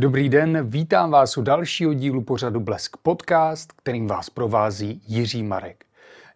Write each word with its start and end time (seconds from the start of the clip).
Dobrý 0.00 0.28
den, 0.28 0.68
vítám 0.70 1.10
vás 1.10 1.36
u 1.36 1.42
dalšího 1.42 1.94
dílu 1.94 2.22
pořadu 2.22 2.60
Blesk 2.60 2.96
Podcast, 2.96 3.72
kterým 3.72 4.06
vás 4.06 4.30
provází 4.30 5.02
Jiří 5.06 5.42
Marek. 5.42 5.84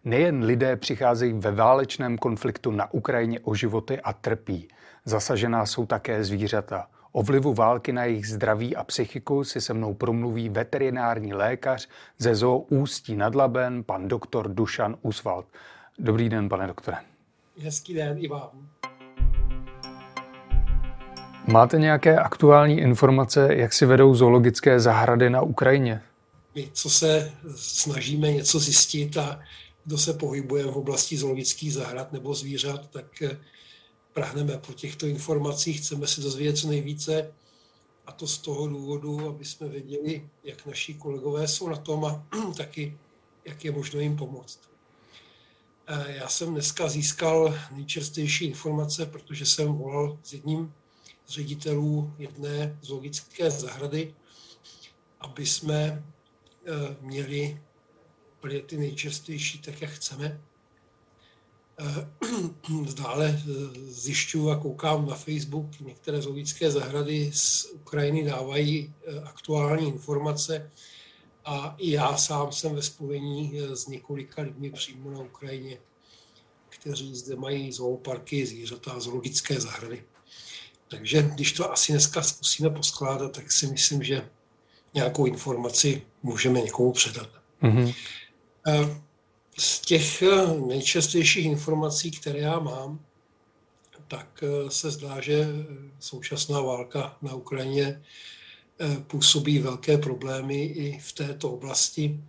Nejen 0.03 0.43
lidé 0.43 0.75
přicházejí 0.75 1.33
ve 1.33 1.51
válečném 1.51 2.17
konfliktu 2.17 2.71
na 2.71 2.93
Ukrajině 2.93 3.39
o 3.39 3.55
životy 3.55 4.01
a 4.01 4.13
trpí. 4.13 4.67
Zasažená 5.05 5.65
jsou 5.65 5.85
také 5.85 6.23
zvířata. 6.23 6.87
O 7.11 7.23
vlivu 7.23 7.53
války 7.53 7.93
na 7.93 8.05
jejich 8.05 8.27
zdraví 8.27 8.75
a 8.75 8.83
psychiku 8.83 9.43
si 9.43 9.61
se 9.61 9.73
mnou 9.73 9.93
promluví 9.93 10.49
veterinární 10.49 11.33
lékař 11.33 11.89
ze 12.17 12.35
zoo 12.35 12.57
Ústí 12.57 13.15
nad 13.15 13.35
Laben, 13.35 13.83
pan 13.83 14.07
doktor 14.07 14.53
Dušan 14.53 14.95
Uswald. 15.01 15.45
Dobrý 15.99 16.29
den, 16.29 16.49
pane 16.49 16.67
doktore. 16.67 16.97
Hezký 17.59 17.93
den 17.93 18.17
i 18.17 18.27
vám. 18.27 18.49
Máte 21.47 21.79
nějaké 21.79 22.17
aktuální 22.17 22.77
informace, 22.77 23.47
jak 23.51 23.73
si 23.73 23.85
vedou 23.85 24.15
zoologické 24.15 24.79
zahrady 24.79 25.29
na 25.29 25.41
Ukrajině? 25.41 26.01
My, 26.55 26.69
co 26.73 26.89
se 26.89 27.33
snažíme 27.55 28.31
něco 28.31 28.59
zjistit 28.59 29.17
a 29.17 29.39
kdo 29.85 29.97
se 29.97 30.13
pohybuje 30.13 30.65
v 30.65 30.77
oblasti 30.77 31.17
zoologických 31.17 31.73
zahrad 31.73 32.13
nebo 32.13 32.33
zvířat, 32.33 32.89
tak 32.89 33.21
eh, 33.21 33.37
prahneme 34.13 34.57
po 34.57 34.73
těchto 34.73 35.07
informacích, 35.07 35.77
chceme 35.77 36.07
si 36.07 36.21
dozvědět 36.21 36.57
co 36.57 36.67
nejvíce 36.67 37.31
a 38.05 38.11
to 38.11 38.27
z 38.27 38.37
toho 38.37 38.67
důvodu, 38.67 39.27
aby 39.29 39.45
jsme 39.45 39.67
věděli, 39.67 40.29
jak 40.43 40.65
naši 40.65 40.93
kolegové 40.93 41.47
jsou 41.47 41.69
na 41.69 41.75
tom 41.75 42.05
a 42.05 42.23
taky, 42.57 42.97
jak 43.45 43.65
je 43.65 43.71
možno 43.71 43.99
jim 43.99 44.15
pomoct. 44.15 44.59
Eh, 45.87 46.05
já 46.07 46.27
jsem 46.27 46.53
dneska 46.53 46.89
získal 46.89 47.57
nejčerstvější 47.71 48.45
informace, 48.45 49.05
protože 49.05 49.45
jsem 49.45 49.67
volal 49.67 50.17
s 50.23 50.33
jedním 50.33 50.73
ředitelů 51.27 52.13
jedné 52.17 52.79
zoologické 52.81 53.51
zahrady, 53.51 54.15
aby 55.19 55.45
jsme 55.45 55.77
eh, 56.65 56.97
měli 57.01 57.61
úplně 58.37 58.61
ty 58.61 58.77
nejčastější 58.77 59.61
tak, 59.61 59.81
jak 59.81 59.91
chceme. 59.91 60.41
Eh, 61.79 62.07
dále 62.97 63.41
eh, 63.41 63.51
zjišťuju 63.91 64.49
a 64.49 64.59
koukám 64.59 65.07
na 65.07 65.15
Facebook, 65.15 65.79
některé 65.79 66.21
zoologické 66.21 66.71
zahrady 66.71 67.31
z 67.33 67.65
Ukrajiny 67.65 68.23
dávají 68.23 68.93
aktuální 69.23 69.87
informace 69.87 70.71
a 71.45 71.75
i 71.77 71.91
já 71.91 72.17
sám 72.17 72.51
jsem 72.51 72.75
ve 72.75 72.81
spojení 72.81 73.59
s 73.59 73.87
několika 73.87 74.41
lidmi 74.41 74.71
přímo 74.71 75.11
na 75.11 75.19
Ukrajině, 75.19 75.77
kteří 76.69 77.15
zde 77.15 77.35
mají 77.35 77.71
zooparky, 77.71 78.45
zvířata 78.45 78.91
a 78.91 78.99
zoologické 78.99 79.59
zahrady. 79.59 80.03
Takže 80.93 81.21
když 81.21 81.53
to 81.53 81.71
asi 81.71 81.91
dneska 81.91 82.21
zkusíme 82.21 82.69
poskládat, 82.69 83.31
tak 83.31 83.51
si 83.51 83.67
myslím, 83.67 84.03
že 84.03 84.29
nějakou 84.93 85.25
informaci 85.25 86.01
můžeme 86.23 86.61
někomu 86.61 86.91
předat. 86.91 87.29
Mm-hmm. 87.61 87.95
Z 89.57 89.79
těch 89.79 90.21
eh, 90.21 90.47
nejčastějších 90.67 91.45
informací, 91.45 92.11
které 92.11 92.39
já 92.39 92.59
mám, 92.59 92.99
tak 94.07 94.43
eh, 94.43 94.71
se 94.71 94.91
zdá, 94.91 95.21
že 95.21 95.47
současná 95.99 96.61
válka 96.61 97.17
na 97.21 97.33
Ukrajině 97.33 98.01
působí 99.07 99.59
velké 99.59 99.97
problémy 99.97 100.63
i 100.63 100.99
v 100.99 101.13
této 101.13 101.51
oblasti 101.51 102.19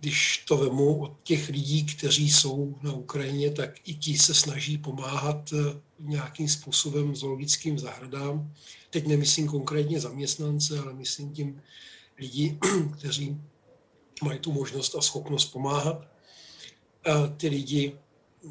když 0.00 0.44
to 0.48 0.56
vemu 0.56 1.02
od 1.02 1.22
těch 1.22 1.48
lidí, 1.48 1.84
kteří 1.84 2.30
jsou 2.30 2.74
na 2.82 2.92
Ukrajině, 2.92 3.50
tak 3.50 3.88
i 3.88 3.94
ti 3.94 4.18
se 4.18 4.34
snaží 4.34 4.78
pomáhat 4.78 5.54
nějakým 6.02 6.48
způsobem 6.48 7.16
zoologickým 7.16 7.78
zahradám. 7.78 8.54
Teď 8.90 9.06
nemyslím 9.06 9.48
konkrétně 9.48 10.00
zaměstnance, 10.00 10.78
ale 10.78 10.94
myslím 10.94 11.32
tím 11.32 11.62
lidi, 12.18 12.58
kteří 12.98 13.40
mají 14.22 14.38
tu 14.38 14.52
možnost 14.52 14.94
a 14.94 15.00
schopnost 15.00 15.44
pomáhat. 15.44 16.08
A 17.04 17.26
ty 17.26 17.48
lidi 17.48 17.96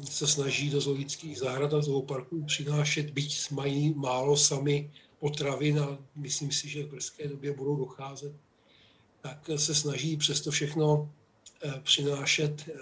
se 0.04 0.26
snaží 0.26 0.70
do 0.70 0.80
zoologických 0.80 1.38
zahrad 1.38 1.74
a 1.74 1.82
zooparků 1.82 2.44
přinášet, 2.44 3.10
byť 3.10 3.50
mají 3.50 3.94
málo 3.94 4.36
sami 4.36 4.90
potravin 5.18 5.80
a 5.80 5.98
myslím 6.16 6.52
si, 6.52 6.68
že 6.68 6.84
v 6.84 6.90
brzké 6.90 7.28
době 7.28 7.52
budou 7.52 7.76
docházet, 7.76 8.32
tak 9.20 9.50
se 9.56 9.74
snaží 9.74 10.16
přesto 10.16 10.50
všechno 10.50 11.10
Eh, 11.64 11.80
přinášet 11.82 12.68
eh, 12.68 12.74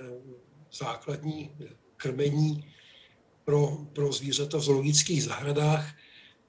základní 0.73 1.51
krmení 1.97 2.73
pro, 3.51 3.77
pro 3.93 4.13
zvířata 4.13 4.59
v 4.59 4.61
zoologických 4.61 5.25
zahradách. 5.25 5.95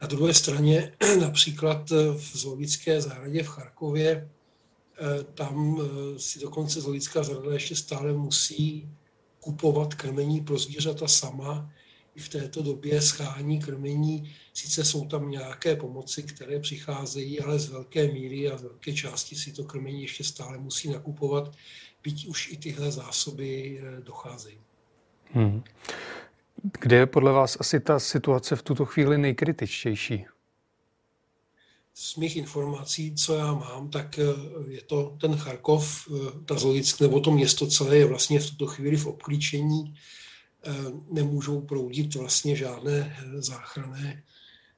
Na 0.02 0.08
druhé 0.08 0.34
straně 0.34 0.94
například 1.20 1.90
v 2.18 2.38
zoologické 2.38 3.02
zahradě 3.02 3.44
v 3.44 3.48
Charkově, 3.48 4.30
eh, 5.00 5.24
tam 5.24 5.82
si 6.18 6.40
dokonce 6.40 6.82
zoologická 6.82 7.24
zahrada 7.24 7.54
ještě 7.54 7.76
stále 7.76 8.14
musí 8.14 8.90
kupovat 9.40 9.96
krmení 9.96 10.42
pro 10.42 10.58
zvířata 10.58 11.08
sama. 11.08 11.74
I 12.16 12.20
v 12.20 12.30
této 12.30 12.62
době 12.62 13.02
schání 13.02 13.60
krmení, 13.60 14.36
sice 14.54 14.86
jsou 14.86 15.08
tam 15.08 15.32
nějaké 15.32 15.76
pomoci, 15.76 16.24
které 16.24 16.60
přicházejí, 16.60 17.40
ale 17.40 17.60
z 17.60 17.70
velké 17.70 18.08
míry 18.08 18.52
a 18.52 18.58
z 18.58 18.62
velké 18.62 18.94
části 18.94 19.36
si 19.36 19.52
to 19.52 19.64
krmení 19.64 20.02
ještě 20.02 20.24
stále 20.24 20.58
musí 20.58 20.90
nakupovat 20.90 21.52
byť 22.04 22.28
už 22.28 22.52
i 22.52 22.58
tyhle 22.58 22.92
zásoby 22.92 23.82
eh, 23.82 24.02
docházejí. 24.02 24.58
Hmm. 25.34 25.64
Kde 26.64 26.96
je 26.96 27.06
podle 27.06 27.32
vás 27.32 27.58
asi 27.60 27.80
ta 27.80 28.00
situace 28.00 28.56
v 28.56 28.64
tuto 28.64 28.86
chvíli 28.86 29.18
nejkritičtější? 29.18 30.26
Z 31.94 32.16
mých 32.16 32.36
informací, 32.36 33.16
co 33.16 33.36
já 33.36 33.54
mám, 33.54 33.90
tak 33.90 34.20
eh, 34.20 34.24
je 34.68 34.82
to 34.82 35.18
ten 35.22 35.36
Charkov, 35.36 36.08
eh, 36.08 36.32
ta 36.46 36.56
Zolick, 36.56 37.00
nebo 37.00 37.20
to 37.20 37.32
město 37.32 37.68
celé 37.68 37.98
je 37.98 38.06
vlastně 38.06 38.40
v 38.40 38.50
tuto 38.50 38.68
chvíli 38.68 38.98
v 38.98 39.08
obklíčení. 39.08 39.96
Nemůžou 41.12 41.62
proudit 41.62 42.16
vlastně 42.16 42.56
žádné 42.56 43.18
záchranné 43.38 44.24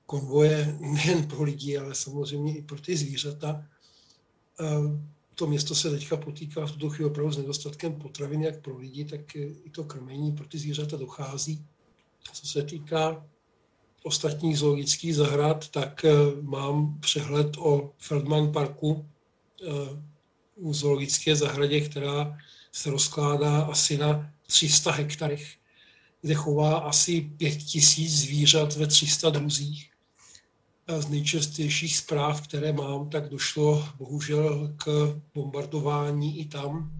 konvoje, 0.05 0.77
nejen 0.79 1.27
pro 1.27 1.44
lidi, 1.44 1.77
ale 1.77 1.95
samozřejmě 1.95 2.57
i 2.57 2.61
pro 2.61 2.81
ty 2.81 2.97
zvířata 2.97 3.65
to 5.35 5.47
město 5.47 5.75
se 5.75 5.91
teďka 5.91 6.17
potýká 6.17 6.65
v 6.65 6.71
tuto 6.71 6.89
chvíli 6.89 7.09
opravdu 7.09 7.31
s 7.31 7.38
nedostatkem 7.38 7.95
potravin, 7.95 8.44
jak 8.44 8.61
pro 8.61 8.77
lidi, 8.77 9.05
tak 9.05 9.35
i 9.35 9.69
to 9.71 9.83
krmení 9.83 10.31
pro 10.31 10.47
ty 10.47 10.57
zvířata 10.57 10.97
dochází. 10.97 11.65
Co 12.34 12.47
se 12.47 12.63
týká 12.63 13.25
ostatních 14.03 14.57
zoologických 14.59 15.16
zahrad, 15.16 15.67
tak 15.67 16.06
eh, 16.06 16.11
mám 16.41 17.00
přehled 17.00 17.57
o 17.57 17.91
Feldman 17.97 18.51
parku 18.51 19.06
eh, 19.61 19.67
zoologické 20.72 21.35
zahradě, 21.35 21.81
která 21.81 22.38
se 22.72 22.89
rozkládá 22.89 23.62
asi 23.62 23.97
na 23.97 24.33
300 24.47 24.91
hektarech, 24.91 25.56
kde 26.22 26.33
chová 26.33 26.78
asi 26.78 27.22
5000 27.22 28.09
zvířat 28.09 28.75
ve 28.75 28.88
300 28.88 29.29
druzích 29.29 29.94
z 30.88 31.09
nejčastějších 31.09 31.97
zpráv, 31.97 32.41
které 32.41 32.73
mám, 32.73 33.09
tak 33.09 33.29
došlo 33.29 33.88
bohužel 33.97 34.73
k 34.78 35.16
bombardování 35.33 36.39
i 36.39 36.45
tam. 36.45 36.91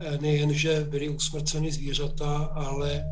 E, 0.00 0.18
nejen, 0.18 0.54
že 0.54 0.86
byly 0.90 1.08
usmrceny 1.08 1.72
zvířata, 1.72 2.36
ale 2.36 3.04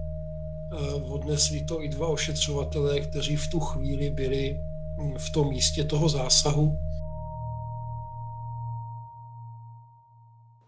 odnesli 1.02 1.64
to 1.64 1.82
i 1.82 1.88
dva 1.88 2.08
ošetřovatelé, 2.08 3.00
kteří 3.00 3.36
v 3.36 3.48
tu 3.48 3.60
chvíli 3.60 4.10
byli 4.10 4.56
v 5.16 5.30
tom 5.30 5.48
místě 5.48 5.84
toho 5.84 6.08
zásahu. 6.08 6.78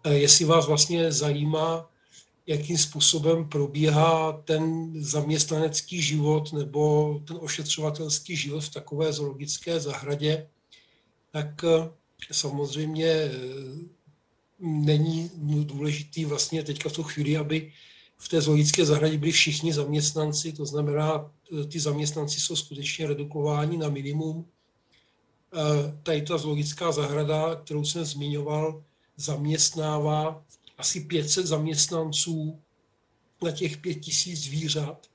E, 0.05 0.15
jestli 0.15 0.45
vás 0.45 0.67
vlastně 0.67 1.13
zajímá, 1.13 1.89
jakým 2.49 2.79
způsobem 2.79 3.49
probíhá 3.49 4.33
ten 4.33 4.93
zaměstnanecký 5.03 6.03
život 6.03 6.53
nebo 6.53 7.15
ten 7.25 7.37
ošetřovatelský 7.41 8.37
život 8.37 8.61
v 8.65 8.73
takové 8.73 9.13
zoologické 9.13 9.81
zahradě, 9.81 10.49
tak 11.33 11.65
eh, 11.65 11.91
samozřejmě 12.33 13.07
eh, 13.07 13.31
není 14.61 15.31
důležitý 15.65 16.25
vlastně 16.25 16.63
teďka 16.63 16.89
v 16.89 16.93
tu 16.93 17.03
chvíli, 17.03 17.37
aby 17.37 17.73
v 18.21 18.29
té 18.29 18.41
zoologické 18.41 18.85
zahradě 18.85 19.19
byli 19.19 19.33
všichni 19.33 19.73
zaměstnanci, 19.73 20.53
to 20.53 20.67
znamená, 20.67 21.31
eh, 21.61 21.65
ty 21.65 21.81
zaměstnanci 21.81 22.41
jsou 22.41 22.57
skutečně 22.57 23.07
redukováni 23.07 23.77
na 23.77 23.89
minimum. 23.89 24.47
Tady 26.03 26.23
ta 26.23 26.39
zoologická 26.39 26.93
zahrada, 26.93 27.55
kterou 27.55 27.85
jsem 27.85 28.05
zmiňoval, 28.05 28.85
zaměstnává 29.17 30.45
asi 30.79 31.01
500 31.01 31.47
zaměstnanců 31.47 32.59
na 33.43 33.51
těch 33.51 33.77
5000 33.77 34.37
zvířat. 34.37 35.07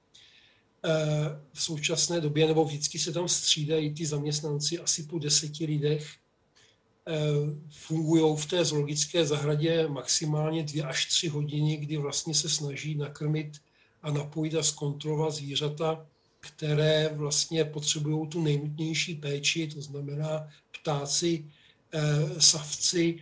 Eh, 0.86 1.40
v 1.54 1.64
současné 1.64 2.22
době, 2.22 2.48
nebo 2.48 2.66
vždycky 2.66 3.00
se 3.00 3.12
tam 3.12 3.28
střídají 3.28 3.94
ty 3.94 4.06
zaměstnanci 4.06 4.80
asi 4.80 5.04
po 5.04 5.20
deseti 5.20 5.66
lidech. 5.66 6.08
Eh, 7.08 7.14
fungují 7.70 8.38
v 8.38 8.46
té 8.46 8.66
zoologické 8.66 9.26
zahradě 9.26 9.88
maximálně 9.88 10.64
dvě 10.64 10.84
až 10.84 11.06
tři 11.06 11.28
hodiny, 11.28 11.78
kdy 11.78 11.98
vlastně 11.98 12.34
se 12.34 12.50
snaží 12.50 12.96
nakrmit 12.96 13.62
a 14.02 14.12
napojit 14.12 14.56
a 14.56 14.64
zkontrolovat 14.64 15.34
zvířata. 15.34 16.06
které 16.40 17.10
vlastně 17.14 17.66
potřebují 17.66 18.28
tu 18.28 18.42
nejnutnější 18.42 19.16
péči, 19.16 19.68
to 19.68 19.82
znamená 19.82 20.48
ptáci, 20.82 21.46
savci, 22.40 23.20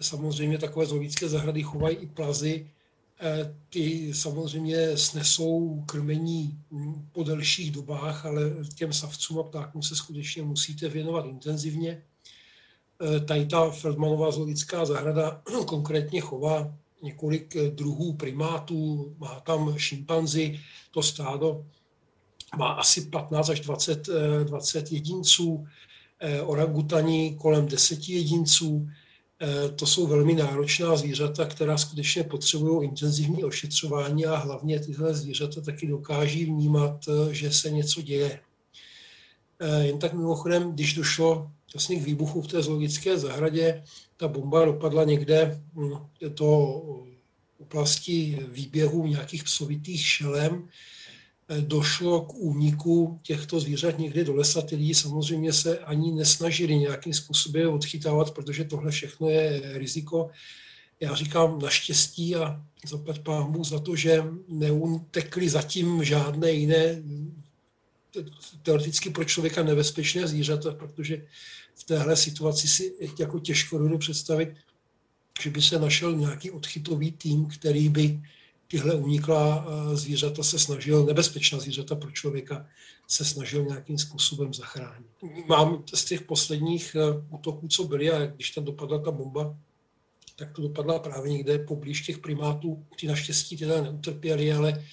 samozřejmě 0.00 0.58
takové 0.58 0.86
zoologické 0.86 1.28
zahrady 1.28 1.62
chovají 1.62 1.96
i 1.96 2.06
plazy, 2.06 2.70
ty 3.70 4.14
samozřejmě 4.14 4.96
snesou 4.96 5.82
krmení 5.86 6.58
po 7.12 7.22
delších 7.22 7.70
dobách, 7.70 8.26
ale 8.26 8.42
těm 8.74 8.92
savcům 8.92 9.38
a 9.38 9.42
ptákům 9.42 9.82
se 9.82 9.96
skutečně 9.96 10.42
musíte 10.42 10.88
věnovat 10.88 11.26
intenzivně. 11.26 12.02
Tady 13.24 13.46
ta 13.46 13.70
Feldmanová 13.70 14.30
zoologická 14.30 14.84
zahrada 14.84 15.42
konkrétně 15.66 16.20
chová 16.20 16.74
několik 17.02 17.56
druhů 17.56 18.12
primátů, 18.12 19.14
má 19.18 19.40
tam 19.40 19.78
šimpanzi, 19.78 20.60
to 20.90 21.02
stádo 21.02 21.64
má 22.56 22.72
asi 22.72 23.00
15 23.00 23.48
až 23.48 23.60
20, 23.60 24.08
20 24.44 24.92
jedinců, 24.92 25.66
orangutani 26.44 27.36
kolem 27.40 27.66
10 27.66 28.08
jedinců, 28.08 28.88
Eh, 29.44 29.68
to 29.68 29.86
jsou 29.86 30.06
velmi 30.06 30.34
náročná 30.34 30.96
zvířata, 30.96 31.44
která 31.44 31.78
skutečně 31.78 32.24
potřebují 32.24 32.88
intenzivní 32.88 33.44
ošetřování 33.44 34.26
a 34.26 34.36
hlavně 34.36 34.80
tyhle 34.80 35.14
zvířata 35.14 35.60
taky 35.60 35.86
dokáží 35.86 36.44
vnímat, 36.44 37.04
eh, 37.08 37.34
že 37.34 37.52
se 37.52 37.70
něco 37.70 38.02
děje. 38.02 38.40
Eh, 39.60 39.86
jen 39.86 39.98
tak 39.98 40.12
mimochodem, 40.12 40.72
když 40.72 40.94
došlo 40.94 41.50
vlastně 41.74 41.96
k 41.96 42.02
výbuchu 42.02 42.42
v 42.42 42.46
té 42.46 42.62
zoologické 42.62 43.18
zahradě, 43.18 43.84
ta 44.16 44.28
bomba 44.28 44.64
dopadla 44.64 45.04
někde 45.04 45.60
hm, 45.74 45.92
oblasti 47.58 48.38
výběhu 48.48 49.06
nějakých 49.06 49.44
psovitých 49.44 50.06
šelem, 50.06 50.68
došlo 51.60 52.20
k 52.20 52.34
úniku 52.34 53.20
těchto 53.22 53.60
zvířat 53.60 53.98
někdy 53.98 54.24
do 54.24 54.34
lesa. 54.34 54.62
Ty 54.62 54.76
lidi 54.76 54.94
samozřejmě 54.94 55.52
se 55.52 55.78
ani 55.78 56.12
nesnažili 56.12 56.76
nějakým 56.76 57.14
způsobem 57.14 57.74
odchytávat, 57.74 58.30
protože 58.30 58.64
tohle 58.64 58.90
všechno 58.90 59.28
je 59.28 59.60
riziko. 59.78 60.30
Já 61.00 61.14
říkám 61.14 61.58
naštěstí 61.58 62.36
a 62.36 62.62
zaplať 62.86 63.18
pámu 63.18 63.64
za 63.64 63.78
to, 63.78 63.96
že 63.96 64.24
neutekly 64.48 65.48
zatím 65.48 66.04
žádné 66.04 66.50
jiné 66.50 67.02
teoreticky 68.62 69.10
pro 69.10 69.24
člověka 69.24 69.62
nebezpečné 69.62 70.26
zvířata, 70.26 70.74
protože 70.74 71.26
v 71.74 71.84
téhle 71.84 72.16
situaci 72.16 72.68
si 72.68 72.94
jako 73.18 73.38
těžko 73.38 73.78
dovedu 73.78 73.98
představit, 73.98 74.54
že 75.42 75.50
by 75.50 75.62
se 75.62 75.78
našel 75.78 76.16
nějaký 76.16 76.50
odchytový 76.50 77.12
tým, 77.12 77.46
který 77.46 77.88
by 77.88 78.20
tyhle 78.68 78.94
uniklá 78.94 79.66
eh, 79.66 79.96
zvířata 79.96 80.42
se 80.42 80.58
snažil, 80.58 81.04
nebezpečná 81.04 81.58
zvířata 81.58 81.94
pro 81.94 82.10
člověka, 82.10 82.66
se 83.08 83.24
snažil 83.24 83.64
nějakým 83.64 83.98
způsobem 83.98 84.54
zachránit. 84.54 85.06
Mám 85.46 85.84
z 85.94 86.04
těch 86.04 86.22
posledních 86.22 86.96
eh, 86.96 87.24
útoků, 87.30 87.68
co 87.68 87.84
byly, 87.84 88.10
a 88.10 88.26
když 88.26 88.50
tam 88.50 88.64
dopadla 88.64 88.98
ta 88.98 89.10
bomba, 89.10 89.56
tak 90.36 90.52
to 90.52 90.62
dopadla 90.62 90.98
právě 90.98 91.32
někde 91.32 91.58
poblíž 91.58 92.00
těch 92.00 92.18
primátů. 92.18 92.84
Ty 93.00 93.06
naštěstí 93.06 93.56
teda 93.56 93.82
neutrpěli, 93.82 94.52
ale 94.52 94.84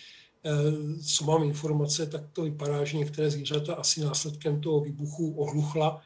co 1.06 1.26
mám 1.26 1.44
informace, 1.44 2.06
tak 2.06 2.22
to 2.34 2.44
vypadá, 2.44 2.86
že 2.86 2.98
některé 2.98 3.32
zvířata 3.32 3.74
asi 3.74 4.02
následkem 4.02 4.62
toho 4.62 4.80
výbuchu 4.82 5.36
ohluchla. 5.38 6.02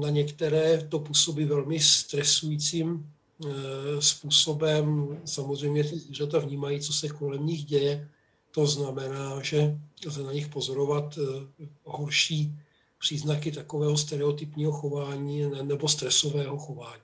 Na 0.00 0.10
některé 0.10 0.86
to 0.88 0.98
působí 0.98 1.44
velmi 1.44 1.80
stresujícím 1.80 3.12
Eh, 3.46 4.02
způsobem 4.02 5.18
samozřejmě 5.24 5.84
ty 5.84 5.98
zvířata 5.98 6.38
vnímají, 6.38 6.80
co 6.80 6.92
se 6.92 7.08
kolem 7.08 7.46
nich 7.46 7.64
děje. 7.64 8.08
To 8.50 8.66
znamená, 8.66 9.42
že 9.42 9.78
lze 10.06 10.22
na 10.22 10.32
nich 10.32 10.48
pozorovat 10.48 11.18
eh, 11.18 11.66
horší 11.84 12.58
příznaky 12.98 13.52
takového 13.52 13.96
stereotypního 13.96 14.72
chování 14.72 15.50
nebo 15.62 15.88
stresového 15.88 16.58
chování. 16.58 17.02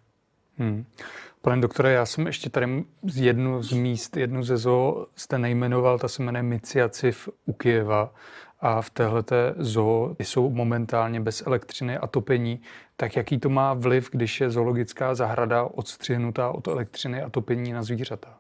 Hmm. 0.58 0.84
Pane 1.42 1.60
doktore, 1.60 1.92
já 1.92 2.06
jsem 2.06 2.26
ještě 2.26 2.50
tady 2.50 2.84
z 3.02 3.16
jednu 3.16 3.62
z 3.62 3.72
míst, 3.72 4.16
jednu 4.16 4.42
ze 4.42 4.56
zoo 4.56 5.06
jste 5.16 5.38
nejmenoval, 5.38 5.98
ta 5.98 6.08
se 6.08 6.22
jmenuje 6.22 6.42
Miciaciv 6.42 7.28
u 7.44 7.52
Kijeva 7.52 8.14
a 8.60 8.82
v 8.82 8.90
téhleté 8.90 9.54
zoo 9.56 10.16
jsou 10.18 10.50
momentálně 10.50 11.20
bez 11.20 11.42
elektřiny 11.46 11.98
a 11.98 12.06
topení, 12.06 12.60
tak 12.96 13.16
jaký 13.16 13.38
to 13.38 13.48
má 13.48 13.74
vliv, 13.74 14.08
když 14.12 14.40
je 14.40 14.50
zoologická 14.50 15.14
zahrada 15.14 15.64
odstřihnutá 15.64 16.50
od 16.50 16.68
elektřiny 16.68 17.22
a 17.22 17.30
topení 17.30 17.72
na 17.72 17.82
zvířata? 17.82 18.38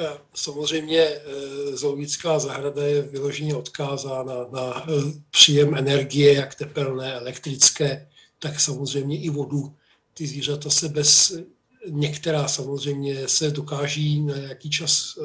Eh, 0.00 0.18
samozřejmě 0.34 1.00
eh, 1.00 1.76
zoologická 1.76 2.38
zahrada 2.38 2.86
je 2.86 3.02
vyloženě 3.02 3.54
odkázána 3.54 4.34
na 4.52 4.82
eh, 4.82 4.92
příjem 5.30 5.74
energie, 5.74 6.34
jak 6.34 6.54
tepelné, 6.54 7.14
elektrické, 7.14 8.08
tak 8.38 8.60
samozřejmě 8.60 9.20
i 9.20 9.30
vodu. 9.30 9.74
Ty 10.18 10.26
zvířata 10.26 10.70
se 10.70 10.88
bez, 10.88 11.38
některá 11.88 12.48
samozřejmě 12.48 13.28
se 13.28 13.50
dokáží 13.50 14.20
na 14.20 14.36
nějaký 14.36 14.70
čas 14.70 15.18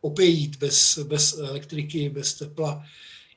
opejít 0.00 0.56
bez, 0.56 0.98
bez 0.98 1.38
elektriky, 1.38 2.08
bez 2.08 2.34
tepla 2.34 2.84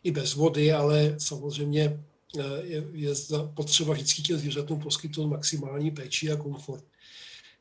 i 0.04 0.12
bez 0.12 0.34
vody, 0.34 0.74
ale 0.74 1.16
samozřejmě 1.18 2.04
eh, 2.40 2.62
je, 2.64 2.84
je 2.92 3.14
potřeba 3.54 3.94
vždycky 3.94 4.22
těm 4.22 4.38
zvířatům 4.38 4.80
poskytnout 4.80 5.28
maximální 5.28 5.92
péči 5.92 6.32
a 6.32 6.36
komfort. 6.36 6.84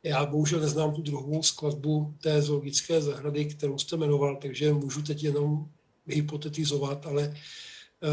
Já 0.02 0.26
bohužel 0.26 0.60
neznám 0.60 0.94
tu 0.94 1.02
druhou 1.02 1.42
skladbu 1.42 2.14
té 2.20 2.42
zoologické 2.42 3.00
zahrady, 3.00 3.44
kterou 3.44 3.78
jste 3.78 3.96
jmenoval, 3.96 4.36
takže 4.36 4.72
můžu 4.72 5.02
teď 5.02 5.22
jenom 5.22 5.68
hypotetizovat, 6.06 7.06
ale 7.06 7.36
eh, 8.02 8.08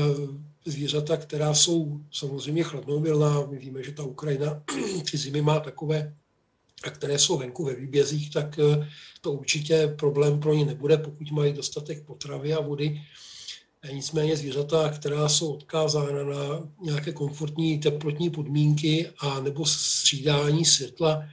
zvířata, 0.72 1.18
která 1.18 1.54
jsou 1.54 2.00
samozřejmě 2.12 2.64
chladnovělná, 2.64 3.46
my 3.50 3.58
víme, 3.58 3.84
že 3.84 3.92
ta 3.92 4.04
Ukrajina 4.04 4.64
ty 5.12 5.18
zimy 5.18 5.42
má 5.42 5.60
takové, 5.60 6.14
a 6.84 6.90
které 6.90 7.20
jsou 7.20 7.38
venku 7.38 7.66
ve 7.66 7.76
výbězích, 7.76 8.34
tak 8.34 8.60
eh, 8.60 8.88
to 9.22 9.32
určitě 9.32 9.88
problém 10.00 10.40
pro 10.40 10.54
ně 10.54 10.66
nebude, 10.66 10.98
pokud 10.98 11.32
mají 11.32 11.54
dostatek 11.54 12.06
potravy 12.06 12.54
a 12.54 12.62
vody. 12.62 13.02
Nicméně 13.92 14.38
zvířata, 14.38 14.90
která 14.90 15.30
jsou 15.30 15.54
odkázána 15.54 16.24
na 16.24 16.70
nějaké 16.82 17.14
komfortní 17.14 17.80
teplotní 17.80 18.30
podmínky 18.30 19.10
a 19.20 19.40
nebo 19.40 19.66
střídání 19.66 20.66
světla 20.66 21.24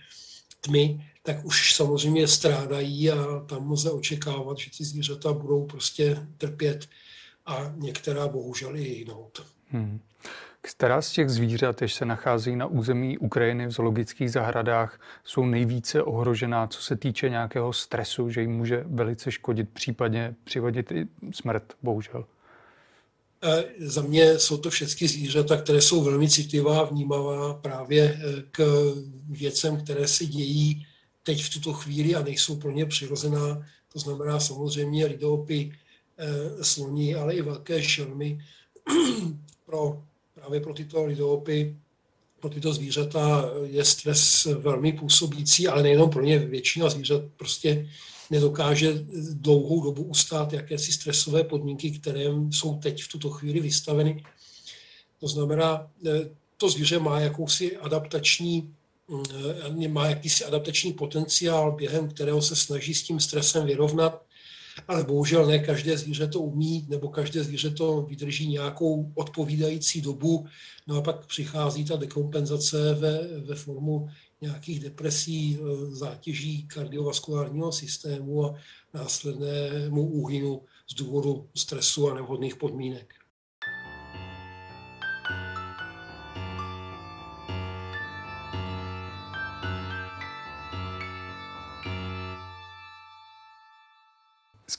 tmy, 0.60 1.10
tak 1.22 1.44
už 1.44 1.74
samozřejmě 1.74 2.28
strádají 2.28 3.10
a 3.10 3.40
tam 3.48 3.70
lze 3.70 3.90
očekávat, 3.90 4.58
že 4.58 4.70
ty 4.78 4.84
zvířata 4.84 5.32
budou 5.32 5.66
prostě 5.66 6.26
trpět 6.38 6.88
a 7.46 7.72
některá 7.76 8.28
bohužel 8.28 8.76
i 8.76 8.82
hynout. 8.82 9.46
Hmm. 9.70 10.00
Která 10.60 11.02
z 11.02 11.10
těch 11.10 11.30
zvířat, 11.30 11.82
jež 11.82 11.94
se 11.94 12.04
nachází 12.04 12.56
na 12.56 12.66
území 12.66 13.18
Ukrajiny 13.18 13.66
v 13.66 13.70
zoologických 13.70 14.30
zahradách, 14.30 15.00
jsou 15.24 15.46
nejvíce 15.46 16.02
ohrožená, 16.02 16.66
co 16.66 16.82
se 16.82 16.96
týče 16.96 17.28
nějakého 17.28 17.72
stresu, 17.72 18.30
že 18.30 18.40
jim 18.40 18.50
může 18.50 18.84
velice 18.86 19.32
škodit, 19.32 19.68
případně 19.68 20.34
přivodit 20.44 20.92
i 20.92 21.06
smrt, 21.30 21.62
bohužel? 21.82 22.24
Za 23.78 24.02
mě 24.02 24.38
jsou 24.38 24.56
to 24.56 24.70
všechny 24.70 25.08
zvířata, 25.08 25.56
které 25.56 25.80
jsou 25.80 26.04
velmi 26.04 26.28
citlivá, 26.28 26.84
vnímavá 26.84 27.54
právě 27.54 28.02
eh, 28.02 28.42
k 28.50 28.92
věcem, 29.28 29.84
které 29.84 30.08
se 30.08 30.26
dějí 30.26 30.86
teď 31.22 31.44
v 31.44 31.52
tuto 31.54 31.72
chvíli 31.72 32.14
a 32.14 32.22
nejsou 32.22 32.56
pro 32.56 32.70
ně 32.70 32.86
přirozená. 32.86 33.66
To 33.92 33.98
znamená 33.98 34.40
samozřejmě 34.40 35.06
lidopy, 35.06 35.72
sloní, 36.62 37.14
ale 37.14 37.34
i 37.34 37.42
velké 37.42 37.82
šelmy. 37.82 38.40
pro, 39.66 40.02
právě 40.34 40.60
pro 40.60 40.74
tyto 40.74 41.04
lidopy, 41.04 41.76
pro 42.40 42.50
tyto 42.50 42.72
zvířata 42.72 43.50
je 43.64 43.84
stres 43.84 44.44
velmi 44.44 44.92
působící, 44.92 45.68
ale 45.68 45.82
nejenom 45.82 46.10
pro 46.10 46.22
ně. 46.22 46.38
Většina 46.38 46.90
zvířat 46.90 47.22
prostě 47.36 47.88
nedokáže 48.30 49.04
dlouhou 49.32 49.82
dobu 49.84 50.02
ustát 50.02 50.52
jakési 50.52 50.92
stresové 50.92 51.44
podmínky, 51.44 51.90
které 51.90 52.24
jsou 52.50 52.78
teď 52.78 53.02
v 53.02 53.08
tuto 53.08 53.30
chvíli 53.30 53.60
vystaveny. 53.60 54.24
To 55.20 55.28
znamená, 55.28 55.90
eh, 56.06 56.30
to 56.56 56.68
zvíře 56.70 56.98
má 56.98 57.20
jakousi 57.20 57.76
adaptační, 57.76 58.74
eh, 59.84 59.88
má 59.88 60.06
jakýsi 60.06 60.44
adaptační 60.44 60.92
potenciál, 60.92 61.72
během 61.72 62.08
kterého 62.08 62.42
se 62.42 62.56
snaží 62.56 62.94
s 62.94 63.02
tím 63.02 63.20
stresem 63.20 63.66
vyrovnat, 63.66 64.22
ale 64.88 65.04
bohužel 65.04 65.46
ne 65.46 65.58
každé 65.58 65.98
zvíře 65.98 66.26
to 66.28 66.40
umí, 66.40 66.86
nebo 66.88 67.08
každé 67.08 67.44
zvíře 67.44 67.70
to 67.70 68.02
vydrží 68.02 68.48
nějakou 68.48 69.12
odpovídající 69.14 70.00
dobu, 70.00 70.46
no 70.86 70.96
a 70.96 71.02
pak 71.02 71.26
přichází 71.26 71.84
ta 71.84 71.96
dekompenzace 71.96 72.94
ve, 72.94 73.40
ve 73.40 73.54
formu 73.54 74.08
nějakých 74.40 74.80
depresí, 74.80 75.58
eh, 75.58 75.94
zátěží 75.94 76.66
kardiovaskulárního 76.66 77.72
systému 77.72 78.44
a 78.44 78.54
následnému 78.94 80.02
úhynu 80.02 80.62
z 80.90 80.94
důvodu 80.94 81.48
stresu 81.54 82.10
a 82.10 82.14
nevhodných 82.14 82.56
podmínek. 82.56 83.14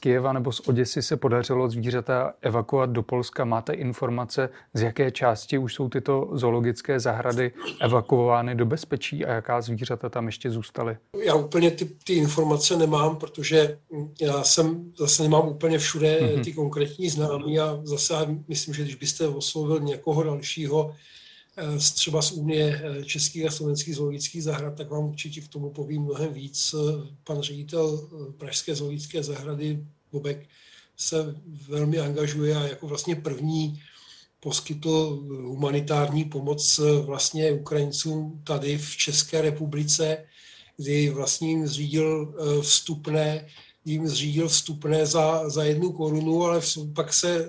Kijeva 0.05 0.33
nebo 0.33 0.51
z 0.51 0.59
Oděsy 0.59 1.01
se 1.01 1.17
podařilo 1.17 1.69
zvířata 1.69 2.33
evakuovat 2.41 2.89
do 2.89 3.03
Polska. 3.03 3.45
Máte 3.45 3.73
informace, 3.73 4.49
z 4.73 4.81
jaké 4.81 5.11
části 5.11 5.57
už 5.57 5.73
jsou 5.73 5.89
tyto 5.89 6.29
zoologické 6.33 6.99
zahrady 6.99 7.51
evakuovány 7.81 8.55
do 8.55 8.65
bezpečí 8.65 9.25
a 9.25 9.33
jaká 9.33 9.61
zvířata 9.61 10.09
tam 10.09 10.25
ještě 10.25 10.51
zůstaly? 10.51 10.97
Já 11.25 11.35
úplně 11.35 11.71
ty, 11.71 11.85
ty 11.85 12.13
informace 12.13 12.77
nemám, 12.77 13.15
protože 13.15 13.77
já 14.21 14.43
jsem 14.43 14.91
zase 14.97 15.23
nemám 15.23 15.47
úplně 15.47 15.77
všude 15.77 16.19
mm-hmm. 16.21 16.43
ty 16.43 16.53
konkrétní 16.53 17.09
známí 17.09 17.59
a 17.59 17.79
zase 17.83 18.13
myslím, 18.47 18.73
že 18.73 18.83
když 18.83 18.95
byste 18.95 19.27
oslovil 19.27 19.79
někoho 19.79 20.23
dalšího, 20.23 20.91
Eh, 21.57 21.77
třeba 21.77 22.21
z 22.21 22.31
Unie 22.31 22.81
eh, 22.83 23.05
českých 23.05 23.45
a 23.45 23.51
slovenských 23.51 23.95
zoologických 23.95 24.43
zahrad, 24.43 24.75
tak 24.75 24.89
vám 24.89 25.05
určitě 25.05 25.41
k 25.41 25.47
tomu 25.47 25.69
povím 25.69 26.01
mnohem 26.01 26.33
víc. 26.33 26.75
Eh, 26.77 27.07
pan 27.23 27.41
ředitel 27.41 28.09
Pražské 28.37 28.75
zoologické 28.75 29.23
zahrady 29.23 29.85
Bobek 30.11 30.47
se 30.97 31.35
velmi 31.67 31.99
angažuje 31.99 32.55
a 32.55 32.67
jako 32.67 32.87
vlastně 32.87 33.15
první 33.15 33.81
poskytl 34.39 35.23
humanitární 35.27 36.25
pomoc 36.25 36.79
vlastně 37.01 37.51
Ukrajincům 37.51 38.41
tady 38.43 38.77
v 38.77 38.97
České 38.97 39.41
republice, 39.41 40.25
kdy 40.77 41.09
vlastně 41.09 41.49
jim 41.49 41.67
zřídil 41.67 42.35
vstupné, 42.61 43.47
jim 43.85 44.07
zřídil 44.07 44.47
vstupné 44.47 45.05
za, 45.05 45.49
za 45.49 45.63
jednu 45.63 45.91
korunu, 45.91 46.43
ale 46.43 46.61
pak 46.95 47.13
se 47.13 47.47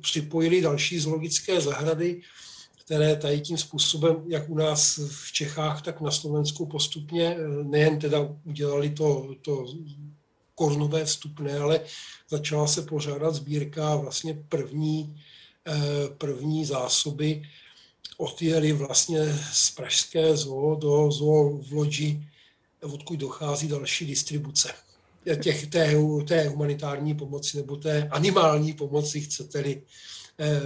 připojili 0.00 0.60
další 0.60 0.98
zoologické 0.98 1.60
zahrady, 1.60 2.22
které 2.84 3.16
tady 3.16 3.40
tím 3.40 3.58
způsobem, 3.58 4.16
jak 4.26 4.48
u 4.48 4.54
nás 4.54 5.00
v 5.08 5.32
Čechách, 5.32 5.82
tak 5.82 6.00
na 6.00 6.10
Slovensku 6.10 6.66
postupně 6.66 7.36
eh, 7.36 7.64
nejen 7.64 7.98
teda 7.98 8.36
udělali 8.44 8.90
to, 8.90 9.34
to 9.42 9.66
korunové 10.60 11.04
vstupné, 11.04 11.58
ale 11.58 11.80
začala 12.28 12.66
se 12.66 12.82
pořádat 12.82 13.34
sbírka 13.34 13.96
vlastně 13.96 14.44
první, 14.48 15.16
eh, 15.68 15.72
první 16.18 16.64
zásoby. 16.64 17.42
Odjeli 18.16 18.72
vlastně 18.72 19.20
z 19.52 19.70
Pražské 19.70 20.36
zoo 20.36 20.76
do 20.76 21.10
zoo 21.10 21.58
v 21.58 21.72
Lodži, 21.72 22.20
odkud 22.82 23.16
dochází 23.16 23.68
další 23.68 24.06
distribuce. 24.06 24.72
Těch, 25.42 25.66
té, 25.66 25.96
té 26.28 26.48
humanitární 26.48 27.14
pomoci 27.14 27.56
nebo 27.56 27.76
té 27.76 28.08
animální 28.08 28.72
pomoci, 28.72 29.20
chcete-li, 29.20 29.82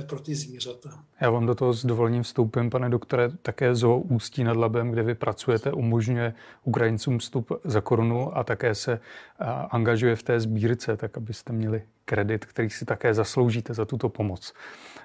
pro 0.07 0.21
ty 0.21 0.35
zvířata. 0.35 1.05
Já 1.21 1.31
vám 1.31 1.47
do 1.47 1.55
toho 1.55 1.73
s 1.73 1.87
dovolením 1.87 2.23
vstoupím, 2.23 2.71
pane 2.71 2.91
doktore, 2.91 3.31
také 3.43 3.75
zoo 3.75 3.99
Ústí 3.99 4.45
nad 4.45 4.57
Labem, 4.57 4.91
kde 4.91 5.03
vy 5.03 5.15
pracujete, 5.15 5.73
umožňuje 5.73 6.35
Ukrajincům 6.65 7.19
vstup 7.19 7.53
za 7.65 7.81
korunu 7.81 8.39
a 8.39 8.45
také 8.45 8.75
se 8.75 9.01
angažuje 9.71 10.17
v 10.17 10.23
té 10.23 10.41
sbírce, 10.41 10.97
tak 10.97 11.17
abyste 11.17 11.53
měli 11.53 11.83
kredit, 12.05 12.45
který 12.45 12.71
si 12.71 12.85
také 12.85 13.15
zasloužíte 13.15 13.75
za 13.75 13.85
tuto 13.85 14.09
pomoc. 14.09 14.53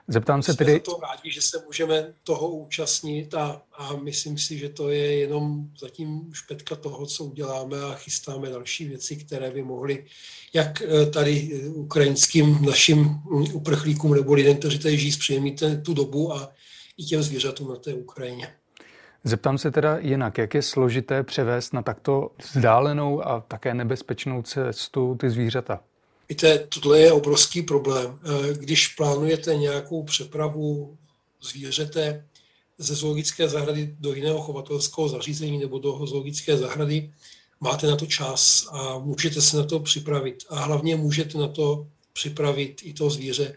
Zeptám 0.08 0.41
se 0.41 0.53
tedy... 0.53 0.72
Jsme 0.72 0.79
to 0.79 1.00
rádi, 1.01 1.32
že 1.32 1.41
se 1.41 1.63
můžeme 1.65 2.13
toho 2.24 2.50
účastnit 2.50 3.34
a, 3.34 3.62
a 3.74 3.96
myslím 3.96 4.38
si, 4.38 4.58
že 4.58 4.70
to 4.70 4.89
je 4.89 5.20
jenom 5.20 5.70
zatím 5.79 6.29
špetka 6.34 6.75
toho, 6.75 7.06
co 7.06 7.24
uděláme 7.24 7.82
a 7.82 7.96
chystáme 7.96 8.50
další 8.50 8.88
věci, 8.88 9.15
které 9.15 9.51
by 9.51 9.63
mohly 9.63 10.06
jak 10.53 10.82
eh, 10.82 11.06
tady 11.06 11.62
ukrajinským 11.68 12.65
našim 12.65 13.03
hm, 13.03 13.46
uprchlíkům 13.53 14.13
nebo 14.13 14.34
lidem, 14.34 14.58
kteří 14.58 14.79
tady 14.79 14.98
žijí, 14.98 15.12
zpříjemnit 15.12 15.63
tu 15.86 15.94
dobu 15.94 16.34
a 16.34 16.51
i 16.98 17.03
těm 17.03 17.24
zvířatům 17.24 17.70
na 17.70 17.75
té 17.75 17.94
Ukrajině. 17.94 18.53
Zeptám 19.24 19.58
se 19.58 19.72
teda 19.72 19.98
jinak, 19.98 20.38
jak 20.38 20.53
je 20.53 20.62
složité 20.62 21.24
převést 21.24 21.74
na 21.74 21.82
takto 21.82 22.32
vzdálenou 22.53 23.27
a 23.27 23.41
také 23.41 23.74
nebezpečnou 23.74 24.41
cestu 24.41 25.15
ty 25.20 25.29
zvířata? 25.29 25.79
Víte, 26.30 26.60
tohle 26.60 27.00
je 27.00 27.12
obrovský 27.12 27.62
problém. 27.62 28.20
Eh, 28.24 28.54
když 28.54 28.88
plánujete 28.88 29.56
nějakou 29.56 30.04
přepravu 30.04 30.98
zvířete 31.42 32.26
ze 32.78 32.96
zoologické 32.96 33.50
zahrady 33.50 33.96
do 34.00 34.14
jiného 34.14 34.42
chovatelského 34.42 35.10
zařízení 35.10 35.58
nebo 35.58 35.80
do 35.80 36.06
zoologické 36.06 36.58
zahrady, 36.58 37.14
máte 37.60 37.88
na 37.88 37.96
to 37.96 38.06
čas 38.06 38.68
a 38.72 39.00
můžete 39.00 39.42
se 39.42 39.58
na 39.58 39.64
to 39.64 39.80
připravit. 39.80 40.44
A 40.50 40.60
hlavně 40.60 40.96
můžete 40.96 41.38
na 41.38 41.48
to 41.48 41.88
připravit 42.14 42.82
i 42.84 42.94
to 42.94 43.10
zvíře. 43.10 43.56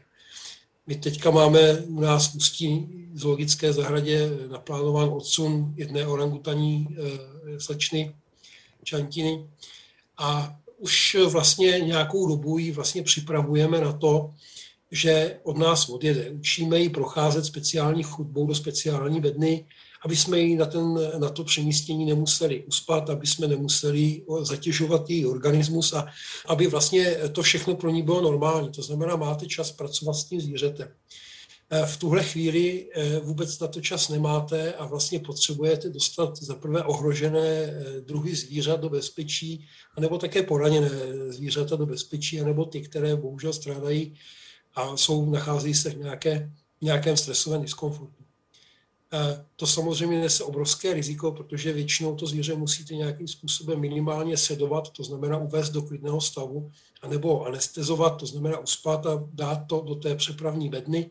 My 0.86 0.96
teďka 0.96 1.30
máme 1.30 1.80
u 1.80 2.00
nás 2.00 2.32
v 2.32 2.34
Ústí 2.34 2.88
zoologické 3.14 3.72
zahradě 3.72 4.30
naplánován 4.50 5.08
odsun 5.08 5.74
jedné 5.76 6.06
orangutaní 6.06 6.88
e, 6.90 7.60
slečny 7.60 8.14
Čantiny 8.84 9.46
a 10.18 10.58
už 10.82 11.16
vlastně 11.26 11.80
nějakou 11.80 12.28
dobu 12.28 12.58
ji 12.58 12.72
vlastně 12.72 13.02
připravujeme 13.02 13.80
na 13.80 13.92
to, 13.92 14.30
že 14.90 15.40
od 15.42 15.58
nás 15.58 15.88
odjede. 15.88 16.30
Učíme 16.30 16.78
ji 16.78 16.88
procházet 16.88 17.44
speciální 17.44 18.02
chudbou 18.02 18.46
do 18.46 18.54
speciální 18.54 19.20
bedny, 19.20 19.66
aby 20.04 20.16
jsme 20.16 20.38
ji 20.38 20.56
na, 20.56 20.66
ten, 20.66 20.98
na 21.18 21.28
to 21.28 21.44
přemístění 21.44 22.04
nemuseli 22.04 22.64
uspat, 22.64 23.10
aby 23.10 23.26
jsme 23.26 23.48
nemuseli 23.48 24.22
zatěžovat 24.42 25.10
její 25.10 25.26
organismus 25.26 25.92
a 25.92 26.06
aby 26.46 26.66
vlastně 26.66 27.16
to 27.32 27.42
všechno 27.42 27.76
pro 27.76 27.90
ní 27.90 28.02
bylo 28.02 28.20
normální. 28.22 28.70
To 28.70 28.82
znamená, 28.82 29.16
máte 29.16 29.46
čas 29.46 29.72
pracovat 29.72 30.14
s 30.14 30.24
tím 30.24 30.40
zvířetem. 30.40 30.88
Eh, 31.74 31.86
v 31.86 31.96
tuhle 31.96 32.24
chvíli 32.24 32.88
eh, 32.94 33.18
vůbec 33.20 33.58
na 33.58 33.68
to 33.68 33.80
čas 33.80 34.08
nemáte 34.08 34.72
a 34.72 34.86
vlastně 34.86 35.20
potřebujete 35.20 35.88
dostat 35.88 36.36
za 36.42 36.54
prvé 36.54 36.84
ohrožené 36.84 37.48
eh, 37.48 38.00
druhy 38.00 38.34
zvířat 38.36 38.80
do 38.80 38.88
bezpečí, 38.88 39.66
anebo 39.96 40.18
také 40.18 40.42
poraněné 40.42 40.90
zvířata 41.28 41.76
do 41.76 41.86
bezpečí, 41.86 42.40
anebo 42.40 42.64
ty, 42.64 42.80
které 42.80 43.16
bohužel 43.16 43.52
strádají 43.52 44.14
a 44.74 44.96
jsou, 44.96 45.30
nacházejí 45.30 45.74
se 45.74 45.90
v 45.90 45.98
nějaké, 45.98 46.52
nějakém 46.80 47.16
stresovém 47.16 47.62
diskomfortu. 47.62 48.22
To 49.56 49.66
samozřejmě 49.66 50.20
nese 50.20 50.44
obrovské 50.44 50.94
riziko, 50.94 51.32
protože 51.32 51.72
většinou 51.72 52.14
to 52.14 52.26
zvíře 52.26 52.54
musíte 52.54 52.94
nějakým 52.94 53.28
způsobem 53.28 53.80
minimálně 53.80 54.36
sedovat, 54.36 54.90
to 54.90 55.04
znamená 55.04 55.38
uvést 55.38 55.70
do 55.70 55.82
klidného 55.82 56.20
stavu, 56.20 56.70
anebo 57.02 57.44
anestezovat, 57.44 58.16
to 58.16 58.26
znamená 58.26 58.58
uspat 58.58 59.06
a 59.06 59.28
dát 59.32 59.66
to 59.66 59.80
do 59.80 59.94
té 59.94 60.14
přepravní 60.14 60.68
bedny, 60.68 61.10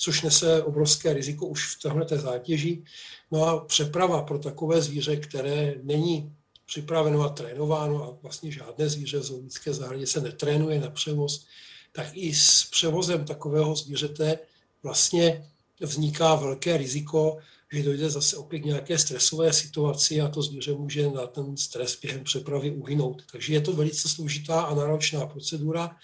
což 0.00 0.22
nese 0.22 0.62
obrovské 0.62 1.12
riziko 1.12 1.46
už 1.46 1.76
v 1.76 1.82
téhle 1.82 2.06
zátěži. 2.08 2.82
No 3.30 3.44
a 3.44 3.64
přeprava 3.64 4.22
pro 4.22 4.38
takové 4.38 4.82
zvíře, 4.82 5.16
které 5.16 5.74
není 5.82 6.32
připraveno 6.66 7.22
a 7.22 7.28
trénováno 7.28 8.04
a 8.04 8.18
vlastně 8.22 8.52
žádné 8.52 8.88
zvíře 8.88 9.18
v 9.18 9.22
zoologické 9.22 9.74
zahradě 9.74 10.06
se 10.06 10.20
netrénuje 10.20 10.80
na 10.80 10.90
převoz, 10.90 11.46
tak 11.92 12.06
i 12.12 12.34
s 12.34 12.68
převozem 12.70 13.24
takového 13.24 13.76
zvířete 13.76 14.38
vlastně 14.82 15.50
vzniká 15.80 16.34
velké 16.34 16.76
riziko, 16.76 17.38
že 17.72 17.82
dojde 17.82 18.10
zase 18.10 18.36
opět 18.36 18.64
nějaké 18.64 18.98
stresové 18.98 19.52
situaci 19.52 20.20
a 20.20 20.28
to 20.28 20.42
zvíře 20.42 20.74
může 20.74 21.10
na 21.10 21.26
ten 21.26 21.56
stres 21.56 22.00
během 22.00 22.24
přepravy 22.24 22.70
uhynout. 22.70 23.22
Takže 23.32 23.54
je 23.54 23.60
to 23.60 23.72
velice 23.72 24.08
složitá 24.08 24.60
a 24.60 24.74
náročná 24.74 25.26
procedura, 25.26 25.96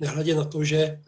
nehledě 0.00 0.34
na 0.34 0.44
to, 0.44 0.64
že 0.64 0.76
eh, 0.76 1.00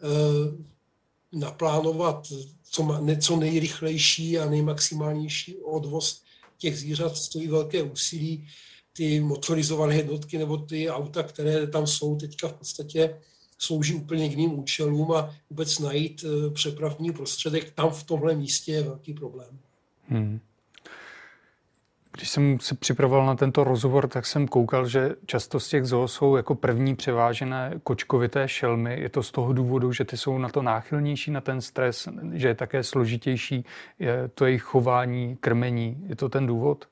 naplánovat 1.33 2.27
co, 2.63 2.83
má, 2.83 3.01
co 3.19 3.35
nejrychlejší 3.35 4.39
a 4.39 4.49
nejmaximálnější 4.49 5.57
odvoz 5.57 6.21
těch 6.57 6.79
zvířat 6.79 7.17
stojí 7.17 7.47
velké 7.47 7.83
úsilí. 7.83 8.47
Ty 8.93 9.19
motorizované 9.19 9.95
jednotky 9.95 10.37
nebo 10.37 10.57
ty 10.57 10.89
auta, 10.89 11.23
které 11.23 11.67
tam 11.67 11.87
jsou 11.87 12.15
teďka 12.15 12.47
v 12.47 12.53
podstatě 12.53 13.19
slouží 13.57 13.93
úplně 13.93 14.25
jiným 14.25 14.59
účelům 14.59 15.11
a 15.11 15.35
vůbec 15.49 15.79
najít 15.79 16.25
eh, 16.25 16.49
přepravní 16.49 17.11
prostředek 17.11 17.71
tam 17.71 17.89
v 17.89 18.03
tomhle 18.03 18.35
místě 18.35 18.71
je 18.71 18.83
velký 18.83 19.13
problém. 19.13 19.59
Hmm. 20.07 20.39
Když 22.15 22.29
jsem 22.29 22.59
se 22.59 22.75
připravoval 22.75 23.25
na 23.25 23.35
tento 23.35 23.63
rozhovor, 23.63 24.07
tak 24.07 24.25
jsem 24.25 24.47
koukal, 24.47 24.87
že 24.87 25.15
často 25.25 25.59
z 25.59 25.69
těch 25.69 25.85
zoo 25.85 26.07
jsou 26.07 26.35
jako 26.35 26.55
první 26.55 26.95
převážené 26.95 27.73
kočkovité 27.83 28.47
šelmy. 28.47 29.01
Je 29.01 29.09
to 29.09 29.23
z 29.23 29.31
toho 29.31 29.53
důvodu, 29.53 29.91
že 29.91 30.05
ty 30.05 30.17
jsou 30.17 30.37
na 30.37 30.49
to 30.49 30.61
náchylnější 30.61 31.31
na 31.31 31.41
ten 31.41 31.61
stres, 31.61 32.07
že 32.33 32.47
je 32.47 32.55
také 32.55 32.83
složitější 32.83 33.65
je 33.99 34.29
to 34.35 34.45
jejich 34.45 34.61
chování, 34.61 35.37
krmení. 35.39 36.03
Je 36.07 36.15
to 36.15 36.29
ten 36.29 36.47
důvod? 36.47 36.85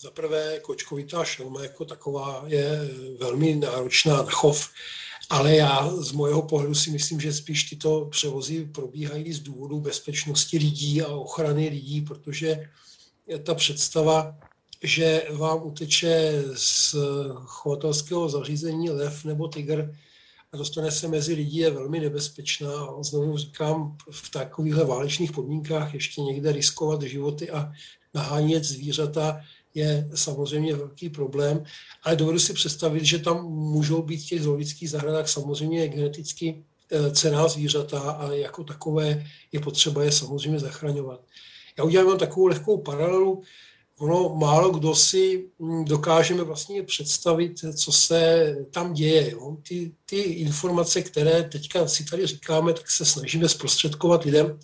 Za 0.00 0.10
prvé, 0.10 0.58
kočkovitá 0.62 1.24
šelma 1.24 1.62
jako 1.62 1.84
taková 1.84 2.44
je 2.46 2.88
velmi 3.20 3.54
náročná 3.54 4.16
na 4.16 4.30
chov, 4.30 4.68
ale 5.30 5.56
já 5.56 5.90
z 5.96 6.12
mojeho 6.12 6.42
pohledu 6.42 6.74
si 6.74 6.90
myslím, 6.90 7.20
že 7.20 7.32
spíš 7.32 7.64
tyto 7.64 8.08
převozy 8.10 8.64
probíhají 8.64 9.32
z 9.32 9.40
důvodu 9.40 9.80
bezpečnosti 9.80 10.58
lidí 10.58 11.02
a 11.02 11.08
ochrany 11.08 11.68
lidí, 11.68 12.00
protože 12.00 12.68
ta 13.38 13.54
představa, 13.54 14.38
že 14.82 15.22
vám 15.30 15.60
uteče 15.62 16.44
z 16.54 16.94
chovatelského 17.34 18.28
zařízení 18.28 18.90
lev 18.90 19.24
nebo 19.24 19.48
tygr 19.48 19.94
a 20.52 20.56
dostane 20.56 20.90
se 20.90 21.08
mezi 21.08 21.34
lidi, 21.34 21.60
je 21.60 21.70
velmi 21.70 22.00
nebezpečná. 22.00 22.70
A 22.80 23.02
znovu 23.02 23.36
říkám, 23.36 23.96
v 24.10 24.30
takovýchhle 24.30 24.84
válečných 24.84 25.32
podmínkách 25.32 25.94
ještě 25.94 26.20
někde 26.20 26.52
riskovat 26.52 27.02
životy 27.02 27.50
a 27.50 27.72
nahánět 28.14 28.64
zvířata 28.64 29.40
je 29.74 30.10
samozřejmě 30.14 30.76
velký 30.76 31.10
problém, 31.10 31.64
ale 32.02 32.16
dovedu 32.16 32.38
si 32.38 32.52
představit, 32.52 33.04
že 33.04 33.18
tam 33.18 33.46
můžou 33.46 34.02
být 34.02 34.22
v 34.22 34.26
těch 34.26 34.42
zoologických 34.42 34.90
zahradách 34.90 35.28
samozřejmě 35.28 35.88
geneticky 35.88 36.64
eh, 36.90 37.10
cená 37.10 37.48
zvířata 37.48 38.00
a 38.00 38.32
jako 38.32 38.64
takové 38.64 39.26
je 39.52 39.60
potřeba 39.60 40.04
je 40.04 40.12
samozřejmě 40.12 40.58
zachraňovat. 40.58 41.20
Já 41.78 41.84
udělám 41.84 42.18
takovou 42.18 42.46
lehkou 42.46 42.78
paralelu. 42.78 43.42
Ono 43.98 44.34
málo 44.34 44.70
kdo 44.70 44.94
si 44.94 45.48
hm, 45.58 45.84
dokážeme 45.84 46.44
vlastně 46.44 46.82
představit, 46.82 47.64
co 47.76 47.92
se 47.92 48.56
tam 48.70 48.92
děje. 48.92 49.30
Jo. 49.30 49.56
Ty, 49.68 49.92
ty 50.06 50.16
informace, 50.16 51.02
které 51.02 51.42
teďka 51.42 51.88
si 51.88 52.04
tady 52.04 52.26
říkáme, 52.26 52.72
tak 52.72 52.90
se 52.90 53.04
snažíme 53.04 53.48
zprostředkovat 53.48 54.24
lidem. 54.24 54.58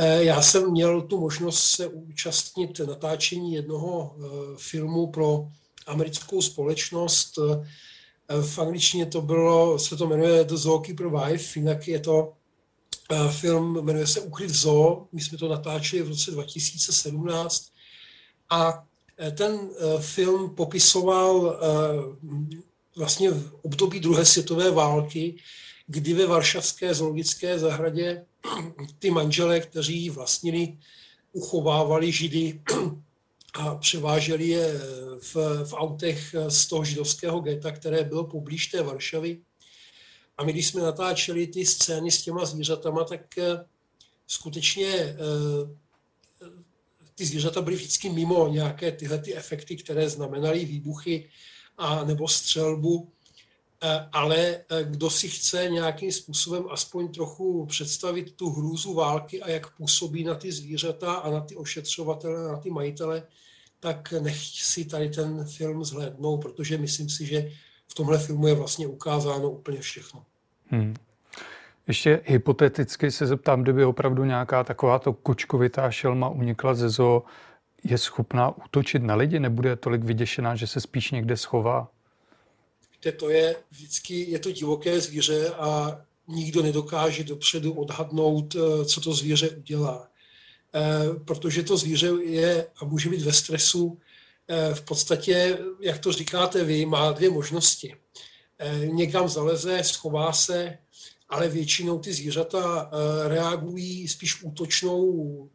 Eh, 0.00 0.24
já 0.24 0.42
jsem 0.42 0.70
měl 0.70 1.02
tu 1.02 1.20
možnost 1.20 1.60
se 1.60 1.86
účastnit 1.86 2.80
natáčení 2.86 3.52
jednoho 3.52 4.16
eh, 4.16 4.28
filmu 4.56 5.06
pro 5.06 5.48
americkou 5.86 6.42
společnost. 6.42 7.38
Eh, 7.38 8.42
v 8.42 8.58
angličtině 8.58 9.06
to 9.06 9.22
bylo, 9.22 9.78
se 9.78 9.96
to 9.96 10.06
jmenuje 10.06 10.44
The 10.44 10.54
Zookeeper 10.54 11.08
Wife, 11.08 11.58
jinak 11.58 11.88
je 11.88 12.00
to 12.00 12.32
film, 13.30 13.84
jmenuje 13.84 14.06
se 14.06 14.20
Ukryt 14.20 14.50
v 14.50 14.54
zoo. 14.54 15.08
My 15.12 15.20
jsme 15.20 15.38
to 15.38 15.48
natáčeli 15.48 16.02
v 16.02 16.08
roce 16.08 16.30
2017 16.30 17.66
a 18.50 18.84
ten 19.36 19.70
film 19.98 20.54
popisoval 20.54 21.60
vlastně 22.96 23.30
v 23.30 23.54
období 23.62 24.00
druhé 24.00 24.24
světové 24.24 24.70
války, 24.70 25.36
kdy 25.86 26.14
ve 26.14 26.26
Varšavské 26.26 26.94
zoologické 26.94 27.58
zahradě 27.58 28.24
ty 28.98 29.10
manželé, 29.10 29.60
kteří 29.60 30.10
vlastnili, 30.10 30.78
uchovávali 31.32 32.12
židy 32.12 32.60
a 33.54 33.74
převáželi 33.74 34.48
je 34.48 34.80
v, 35.20 35.34
v 35.64 35.72
autech 35.72 36.34
z 36.48 36.66
toho 36.66 36.84
židovského 36.84 37.40
geta, 37.40 37.72
které 37.72 38.04
bylo 38.04 38.24
poblíž 38.24 38.66
té 38.66 38.82
Varšavy. 38.82 39.40
A 40.36 40.44
my, 40.44 40.52
když 40.52 40.68
jsme 40.68 40.82
natáčeli 40.82 41.46
ty 41.46 41.66
scény 41.66 42.10
s 42.10 42.22
těma 42.22 42.44
zvířatama, 42.44 43.04
tak 43.04 43.38
eh, 43.38 43.64
skutečně 44.26 44.88
eh, 44.88 45.16
ty 47.14 47.26
zvířata 47.26 47.62
byly 47.62 47.76
vždycky 47.76 48.10
mimo 48.10 48.48
nějaké 48.48 48.92
tyhle 48.92 49.18
ty 49.18 49.34
efekty, 49.36 49.76
které 49.76 50.10
znamenaly 50.10 50.64
výbuchy 50.64 51.28
a 51.78 52.04
nebo 52.04 52.28
střelbu. 52.28 53.08
Eh, 53.82 54.08
ale 54.12 54.36
eh, 54.38 54.84
kdo 54.84 55.10
si 55.10 55.28
chce 55.28 55.68
nějakým 55.68 56.12
způsobem 56.12 56.64
aspoň 56.70 57.08
trochu 57.08 57.66
představit 57.66 58.32
tu 58.36 58.50
hrůzu 58.50 58.94
války 58.94 59.42
a 59.42 59.50
jak 59.50 59.76
působí 59.76 60.24
na 60.24 60.34
ty 60.34 60.52
zvířata 60.52 61.12
a 61.14 61.30
na 61.30 61.40
ty 61.40 61.56
ošetřovatele, 61.56 62.48
na 62.48 62.56
ty 62.56 62.70
majitele, 62.70 63.26
tak 63.80 64.12
nech 64.12 64.38
si 64.40 64.84
tady 64.84 65.08
ten 65.08 65.44
film 65.44 65.84
zhlédnout, 65.84 66.38
protože 66.38 66.78
myslím 66.78 67.10
si, 67.10 67.26
že 67.26 67.52
v 67.86 67.94
tomhle 67.94 68.18
filmu 68.18 68.46
je 68.46 68.54
vlastně 68.54 68.86
ukázáno 68.86 69.50
úplně 69.50 69.80
všechno. 69.80 70.24
Hmm. 70.68 70.94
Ještě 71.88 72.20
hypoteticky 72.24 73.10
se 73.10 73.26
zeptám, 73.26 73.62
kdyby 73.62 73.84
opravdu 73.84 74.24
nějaká 74.24 74.64
takováto 74.64 75.12
kočkovitá 75.12 75.90
šelma 75.90 76.28
unikla 76.28 76.74
ze 76.74 76.88
zoo, 76.88 77.22
je 77.84 77.98
schopná 77.98 78.56
útočit 78.56 79.02
na 79.02 79.14
lidi? 79.14 79.40
Nebude 79.40 79.76
tolik 79.76 80.04
vyděšená, 80.04 80.56
že 80.56 80.66
se 80.66 80.80
spíš 80.80 81.10
někde 81.10 81.36
schová? 81.36 81.88
Víte, 82.92 83.12
to 83.12 83.30
je 83.30 83.56
vždycky, 83.70 84.30
je 84.30 84.38
to 84.38 84.52
divoké 84.52 85.00
zvíře 85.00 85.48
a 85.50 86.00
nikdo 86.28 86.62
nedokáže 86.62 87.24
dopředu 87.24 87.72
odhadnout, 87.72 88.56
eh, 88.56 88.84
co 88.84 89.00
to 89.00 89.12
zvíře 89.12 89.50
udělá. 89.50 90.08
Eh, 90.74 91.20
protože 91.24 91.62
to 91.62 91.76
zvíře 91.76 92.06
je 92.22 92.66
a 92.76 92.84
může 92.84 93.10
být 93.10 93.22
ve 93.22 93.32
stresu. 93.32 93.98
Eh, 94.48 94.74
v 94.74 94.82
podstatě, 94.82 95.58
jak 95.80 95.98
to 95.98 96.12
říkáte 96.12 96.64
vy, 96.64 96.86
má 96.86 97.12
dvě 97.12 97.30
možnosti. 97.30 97.96
Někam 98.84 99.28
zaleze, 99.28 99.84
schová 99.84 100.32
se, 100.32 100.78
ale 101.28 101.48
většinou 101.48 101.98
ty 101.98 102.12
zvířata 102.12 102.90
reagují 103.26 104.08
spíš 104.08 104.42
útočnou 104.42 105.50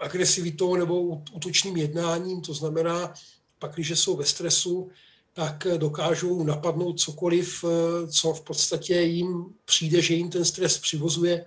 agresivitou 0.00 0.76
nebo 0.76 1.22
útočným 1.32 1.76
jednáním, 1.76 2.40
to 2.40 2.54
znamená, 2.54 3.14
pak, 3.58 3.74
když 3.74 3.90
jsou 3.90 4.16
ve 4.16 4.24
stresu, 4.24 4.90
tak 5.32 5.66
dokážou 5.76 6.44
napadnout 6.44 7.00
cokoliv, 7.00 7.64
eh, 7.64 8.06
co 8.08 8.32
v 8.32 8.40
podstatě 8.40 8.94
jim 9.00 9.44
přijde, 9.64 10.02
že 10.02 10.14
jim 10.14 10.30
ten 10.30 10.44
stres 10.44 10.78
přivozuje. 10.78 11.44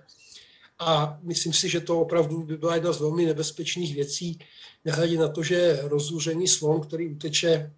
A 0.84 1.18
myslím 1.22 1.52
si, 1.52 1.68
že 1.68 1.80
to 1.80 2.00
opravdu 2.00 2.42
by 2.42 2.56
byla 2.56 2.74
jedna 2.74 2.92
z 2.92 3.00
velmi 3.00 3.24
nebezpečných 3.24 3.94
věcí, 3.94 4.38
nehledě 4.84 5.18
na 5.18 5.28
to, 5.28 5.42
že 5.42 5.80
rozúřený 5.82 6.48
slon, 6.48 6.80
který 6.80 7.08
uteče, 7.08 7.72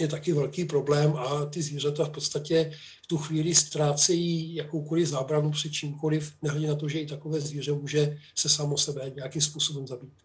je 0.00 0.08
taky 0.08 0.32
velký 0.32 0.64
problém 0.64 1.16
a 1.16 1.46
ty 1.46 1.62
zvířata 1.62 2.04
v 2.04 2.10
podstatě 2.10 2.72
v 3.02 3.06
tu 3.06 3.18
chvíli 3.18 3.54
ztrácejí 3.54 4.54
jakoukoliv 4.54 5.08
zábranu 5.08 5.50
při 5.50 5.70
čímkoliv, 5.70 6.32
nehledě 6.42 6.68
na 6.68 6.74
to, 6.74 6.88
že 6.88 7.00
i 7.00 7.06
takové 7.06 7.40
zvíře 7.40 7.72
může 7.72 8.18
se 8.38 8.48
samo 8.48 8.78
sebe 8.78 9.12
nějakým 9.16 9.42
způsobem 9.42 9.86
zabít. 9.86 10.21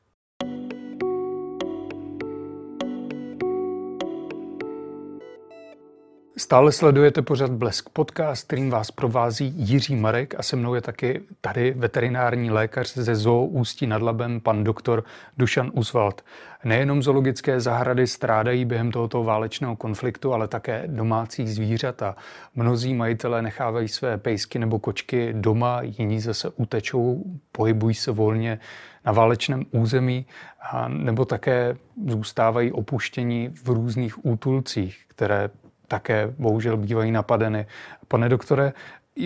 Stále 6.39 6.71
sledujete 6.71 7.21
pořad 7.21 7.51
Blesk 7.51 7.89
podcast, 7.89 8.47
kterým 8.47 8.69
vás 8.69 8.91
provází 8.91 9.53
Jiří 9.55 9.95
Marek 9.95 10.35
a 10.37 10.43
se 10.43 10.55
mnou 10.55 10.75
je 10.75 10.81
taky 10.81 11.21
tady 11.41 11.71
veterinární 11.71 12.51
lékař 12.51 12.93
ze 12.93 13.15
Zoo 13.15 13.45
Ústí 13.45 13.87
nad 13.87 14.01
Labem, 14.01 14.41
pan 14.41 14.63
doktor 14.63 15.03
Dušan 15.37 15.71
Uswald. 15.73 16.25
Nejenom 16.63 17.03
zoologické 17.03 17.59
zahrady 17.59 18.07
strádají 18.07 18.65
během 18.65 18.91
tohoto 18.91 19.23
válečného 19.23 19.75
konfliktu, 19.75 20.33
ale 20.33 20.47
také 20.47 20.83
domácí 20.87 21.47
zvířata. 21.47 22.15
Mnozí 22.55 22.93
majitelé 22.93 23.41
nechávají 23.41 23.87
své 23.87 24.17
pejsky 24.17 24.59
nebo 24.59 24.79
kočky 24.79 25.33
doma, 25.33 25.81
jiní 25.81 26.19
zase 26.19 26.49
utečou, 26.49 27.23
pohybují 27.51 27.95
se 27.95 28.11
volně 28.11 28.59
na 29.05 29.11
válečném 29.11 29.65
území, 29.71 30.25
a 30.71 30.87
nebo 30.87 31.25
také 31.25 31.77
zůstávají 32.07 32.71
opuštění 32.71 33.49
v 33.63 33.69
různých 33.69 34.25
útulcích, 34.25 35.03
které 35.07 35.49
také 35.87 36.33
bohužel 36.37 36.77
bývají 36.77 37.11
napadeny. 37.11 37.65
Pane 38.07 38.29
doktore, 38.29 38.73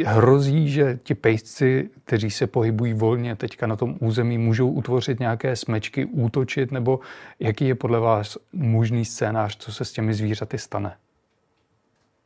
hrozí, 0.05 0.69
že 0.69 0.99
ti 1.03 1.15
pejsci, 1.15 1.89
kteří 2.05 2.31
se 2.31 2.47
pohybují 2.47 2.93
volně 2.93 3.35
teďka 3.35 3.67
na 3.67 3.75
tom 3.75 3.97
území, 3.99 4.37
můžou 4.37 4.69
utvořit 4.69 5.19
nějaké 5.19 5.55
smečky, 5.55 6.05
útočit, 6.05 6.71
nebo 6.71 6.99
jaký 7.39 7.67
je 7.67 7.75
podle 7.75 7.99
vás 7.99 8.37
možný 8.53 9.05
scénář, 9.05 9.57
co 9.57 9.71
se 9.71 9.85
s 9.85 9.91
těmi 9.91 10.13
zvířaty 10.13 10.57
stane? 10.57 10.97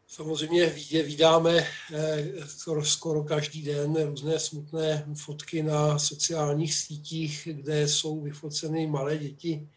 Samozřejmě 0.08 0.66
vydáme 1.04 1.66
eh, 1.94 2.24
skoro, 2.46 2.86
skoro 2.86 3.24
každý 3.24 3.62
den 3.62 3.96
různé 4.06 4.40
smutné 4.40 5.06
fotky 5.16 5.64
na 5.64 6.00
sociálních 6.00 6.74
sítích, 6.74 7.48
kde 7.52 7.88
jsou 7.88 8.22
vyfoceny 8.22 8.88
malé 8.88 9.18
děti 9.18 9.68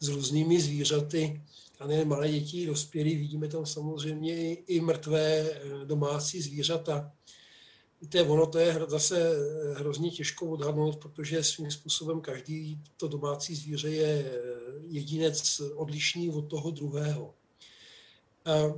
s 0.00 0.08
různými 0.08 0.60
zvířaty 0.60 1.40
a 1.78 1.86
nejen 1.86 2.08
malé 2.08 2.28
děti, 2.28 2.66
dospělí, 2.66 3.16
vidíme 3.16 3.48
tam 3.48 3.66
samozřejmě 3.66 4.54
i 4.54 4.80
mrtvé 4.80 5.50
eh, 5.50 5.84
domácí 5.84 6.40
zvířata. 6.40 7.12
Víte, 8.00 8.22
ono 8.22 8.46
to 8.46 8.58
je 8.58 8.80
zase 8.88 9.20
eh, 9.20 9.74
hrozně 9.78 10.10
těžko 10.10 10.46
odhadnout, 10.46 10.96
protože 10.96 11.44
svým 11.44 11.70
způsobem 11.70 12.20
každý 12.20 12.80
to 12.96 13.08
domácí 13.08 13.54
zvíře 13.54 13.90
je 13.90 14.06
eh, 14.06 14.40
jedinec 14.88 15.60
odlišný 15.74 16.30
od 16.30 16.42
toho 16.42 16.70
druhého. 16.70 17.34
A 18.44 18.74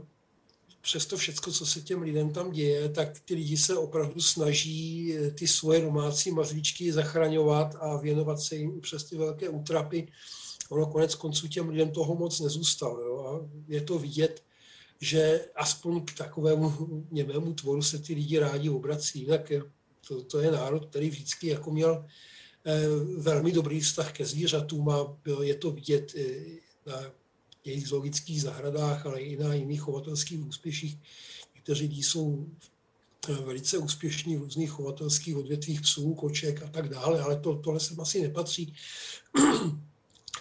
přesto 0.81 1.17
všechno, 1.17 1.53
co 1.53 1.67
se 1.67 1.81
těm 1.81 2.03
lidem 2.03 2.33
tam 2.33 2.53
děje, 2.53 2.89
tak 2.89 3.21
ty 3.21 3.35
lidi 3.35 3.57
se 3.57 3.77
opravdu 3.77 4.21
snaží 4.21 5.15
ty 5.35 5.47
svoje 5.47 5.81
domácí 5.81 6.31
mazlíčky 6.31 6.93
zachraňovat 6.93 7.77
a 7.81 7.97
věnovat 7.97 8.41
se 8.41 8.57
jim 8.57 8.81
přes 8.81 9.05
ty 9.05 9.17
velké 9.17 9.49
útrapy 9.49 10.09
ono 10.71 10.87
konec 10.87 11.15
konců 11.15 11.49
těm 11.49 11.69
lidem 11.69 11.91
toho 11.91 12.15
moc 12.15 12.41
nezůstalo. 12.41 13.01
Jo? 13.01 13.25
A 13.27 13.49
je 13.69 13.81
to 13.81 13.99
vidět, 13.99 14.43
že 15.01 15.45
aspoň 15.55 16.05
k 16.05 16.19
takovému 16.19 16.73
němému 17.11 17.55
tvoru 17.55 17.83
se 17.83 17.99
ty 17.99 18.15
lidi 18.15 18.39
rádi 18.39 18.69
obrací. 18.69 19.27
Tak 19.27 19.53
to, 20.09 20.23
to 20.23 20.41
je 20.41 20.51
národ, 20.51 20.87
který 20.87 21.11
vždycky 21.11 21.47
jako 21.47 21.71
měl 21.71 22.07
eh, 22.65 22.87
velmi 23.17 23.53
dobrý 23.53 23.81
vztah 23.81 24.13
ke 24.13 24.27
zvířatům 24.27 24.89
a 24.89 25.17
bylo, 25.25 25.43
je 25.43 25.55
to 25.55 25.71
vidět 25.71 26.15
eh, 26.17 26.35
na 26.87 27.13
jejich 27.65 27.89
zoologických 27.89 28.43
zahradách, 28.43 29.07
ale 29.07 29.21
i 29.21 29.37
na 29.37 29.55
jiných 29.55 29.81
chovatelských 29.81 30.47
úspěších. 30.47 30.99
Někteří 31.55 31.83
lidí 31.83 32.03
jsou 32.03 32.47
eh, 33.29 33.33
velice 33.33 33.79
úspěšní 33.79 34.37
v 34.37 34.41
různých 34.41 34.71
chovatelských 34.71 35.37
odvětvích 35.37 35.81
psů, 35.81 36.15
koček 36.15 36.63
a 36.63 36.69
tak 36.69 36.89
dále, 36.89 37.21
ale 37.21 37.41
to, 37.41 37.57
tohle 37.57 37.81
sem 37.81 38.01
asi 38.01 38.23
nepatří. 38.23 38.75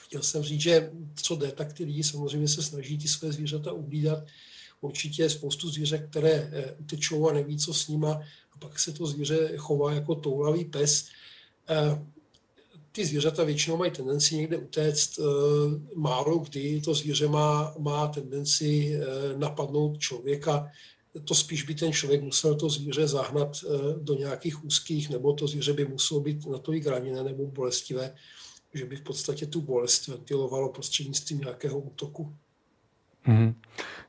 Chtěl 0.10 0.24
jsem 0.24 0.44
říct, 0.44 0.62
že 0.62 0.92
co 1.16 1.36
jde, 1.36 1.52
tak 1.52 1.74
ty 1.74 1.84
lidi 1.84 2.04
samozřejmě 2.04 2.48
se 2.48 2.64
snaží 2.64 2.98
ty 2.98 3.08
své 3.08 3.32
zvířata 3.32 3.72
uhlídat. 3.72 4.24
Určitě 4.82 5.24
je 5.24 5.30
spoustu 5.30 5.70
zvířat, 5.70 6.02
které 6.10 6.50
eh, 6.52 6.76
utečou 6.80 7.30
a 7.30 7.34
neví, 7.34 7.58
co 7.58 7.74
s 7.74 7.88
nima, 7.88 8.12
a 8.54 8.58
pak 8.60 8.80
se 8.80 8.92
to 8.92 9.06
zvíře 9.06 9.52
chová 9.58 9.94
jako 9.94 10.16
toulavý 10.16 10.66
pes. 10.66 11.06
Eh, 11.70 12.06
ty 12.92 13.06
zvířata 13.06 13.44
většinou 13.44 13.78
mají 13.78 13.92
tendenci 13.92 14.36
někde 14.36 14.58
utéct. 14.58 15.20
Málo 15.96 16.38
kdy 16.38 16.82
to 16.82 16.94
zvíře 16.94 17.28
má, 17.28 17.74
má 17.80 18.08
tendenci 18.08 19.00
napadnout 19.38 20.00
člověka. 20.00 20.72
To 21.26 21.36
spíš 21.36 21.64
by 21.64 21.76
ten 21.76 21.94
člověk 21.94 22.22
musel 22.22 22.56
to 22.56 22.70
zvíře 22.70 23.08
zahnat 23.08 23.58
do 24.02 24.14
nějakých 24.14 24.66
úzkých, 24.66 25.10
nebo 25.10 25.34
to 25.34 25.48
zvíře 25.48 25.74
by 25.74 25.86
muselo 25.86 26.20
být 26.20 26.46
natolik 26.46 26.88
raněné 26.88 27.24
nebo 27.24 27.48
bolestivé, 27.48 28.16
že 28.74 28.86
by 28.86 28.96
v 28.96 29.02
podstatě 29.02 29.46
tu 29.46 29.62
bolest 29.62 30.08
ventilovalo 30.08 30.70
prostřednictvím 30.70 31.40
nějakého 31.40 31.80
útoku. 31.80 32.34
Mm-hmm. 33.28 33.54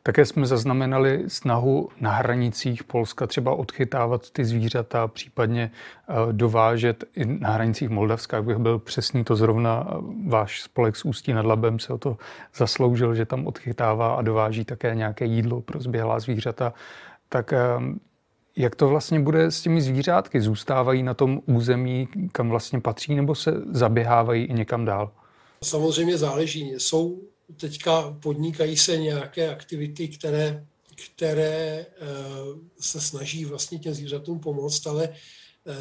Také 0.02 0.26
jsme 0.26 0.46
zaznamenali 0.46 1.24
snahu 1.28 1.88
na 2.00 2.10
hranicích 2.10 2.84
Polska 2.84 3.26
třeba 3.26 3.54
odchytávat 3.54 4.30
ty 4.30 4.44
zvířata, 4.44 5.08
případně 5.08 5.70
eh, 6.08 6.32
dovážet 6.32 7.04
i 7.16 7.24
na 7.24 7.50
hranicích 7.50 7.88
Moldavska, 7.88 8.36
jak 8.36 8.46
bych 8.46 8.56
byl 8.56 8.78
přesný, 8.78 9.24
to 9.24 9.36
zrovna 9.36 9.86
eh, 9.88 9.94
váš 10.28 10.62
spolek 10.62 10.96
s 10.96 11.04
Ústí 11.04 11.32
nad 11.32 11.46
Labem 11.46 11.78
se 11.78 11.92
o 11.92 11.98
to 11.98 12.16
zasloužil, 12.54 13.14
že 13.14 13.26
tam 13.26 13.46
odchytává 13.46 14.14
a 14.14 14.22
dováží 14.22 14.64
také 14.64 14.94
nějaké 14.94 15.24
jídlo 15.24 15.60
pro 15.60 15.80
zběhlá 15.80 16.20
zvířata. 16.20 16.72
Tak 17.28 17.52
ehm, 17.52 18.00
jak 18.56 18.76
to 18.76 18.88
vlastně 18.88 19.20
bude 19.20 19.50
s 19.50 19.60
těmi 19.62 19.82
zvířátky? 19.82 20.40
Zůstávají 20.40 21.02
na 21.02 21.14
tom 21.14 21.40
území, 21.46 22.08
kam 22.32 22.48
vlastně 22.48 22.80
patří, 22.80 23.14
nebo 23.14 23.34
se 23.34 23.52
zaběhávají 23.72 24.44
i 24.44 24.54
někam 24.54 24.84
dál? 24.84 25.12
Samozřejmě 25.64 26.18
záleží. 26.18 26.74
Jsou 26.78 27.20
teďka 27.56 28.16
podnikají 28.22 28.76
se 28.76 28.96
nějaké 28.96 29.50
aktivity, 29.50 30.08
které, 30.08 30.66
které 31.06 31.86
eh, 31.86 32.06
se 32.80 33.00
snaží 33.00 33.44
vlastně 33.44 33.78
těm 33.78 33.94
zvířatům 33.94 34.40
pomoct, 34.40 34.86
ale 34.86 35.08
eh, 35.08 35.74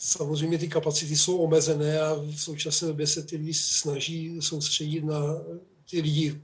samozřejmě 0.00 0.58
ty 0.58 0.68
kapacity 0.68 1.16
jsou 1.16 1.36
omezené 1.36 2.00
a 2.00 2.14
v 2.14 2.36
současné 2.36 2.88
době 2.88 3.06
se 3.06 3.22
ty 3.22 3.36
lidi 3.36 3.54
snaží 3.54 4.42
soustředit 4.42 5.04
na 5.04 5.20
ty 5.90 6.00
lidi 6.00 6.40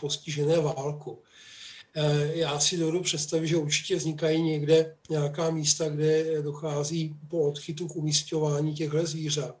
postižené 0.00 0.60
válku. 0.60 1.18
Eh, 1.98 2.30
já 2.34 2.60
si 2.60 2.76
dovedu 2.76 3.00
představit, 3.02 3.46
že 3.46 3.56
určitě 3.56 3.96
vznikají 3.96 4.42
někde 4.42 4.96
nějaká 5.10 5.50
místa, 5.50 5.88
kde 5.88 6.42
dochází 6.42 7.16
po 7.28 7.40
odchytu 7.40 7.88
k 7.88 7.96
umístěvání 7.96 8.74
těchto 8.74 9.06
zvířat 9.06 9.56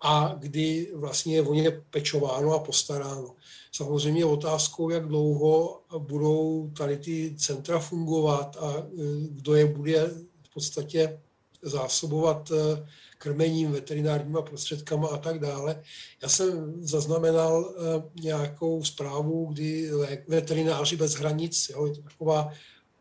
a 0.00 0.34
kdy 0.38 0.90
vlastně 0.94 1.34
je 1.34 1.42
o 1.42 1.54
ně 1.54 1.70
pečováno 1.90 2.54
a 2.54 2.58
postaráno. 2.58 3.34
Samozřejmě 3.72 4.24
otázkou, 4.24 4.90
jak 4.90 5.08
dlouho 5.08 5.80
budou 5.98 6.70
tady 6.76 6.96
ty 6.96 7.34
centra 7.38 7.78
fungovat 7.78 8.56
a 8.60 8.78
e, 8.78 8.84
kdo 9.30 9.54
je 9.54 9.66
bude 9.66 10.10
v 10.42 10.54
podstatě 10.54 11.20
zásobovat 11.62 12.50
e, 12.50 12.86
krmením, 13.18 13.72
veterinárníma 13.72 14.42
prostředkama 14.42 15.08
a 15.08 15.18
tak 15.18 15.38
dále. 15.38 15.82
Já 16.22 16.28
jsem 16.28 16.74
zaznamenal 16.80 17.74
e, 17.74 18.20
nějakou 18.22 18.84
zprávu, 18.84 19.46
kdy 19.46 19.90
veterináři 20.28 20.96
bez 20.96 21.14
hranic, 21.14 21.70
jo, 21.74 21.86
je 21.86 21.94
to 21.94 22.02
taková 22.02 22.52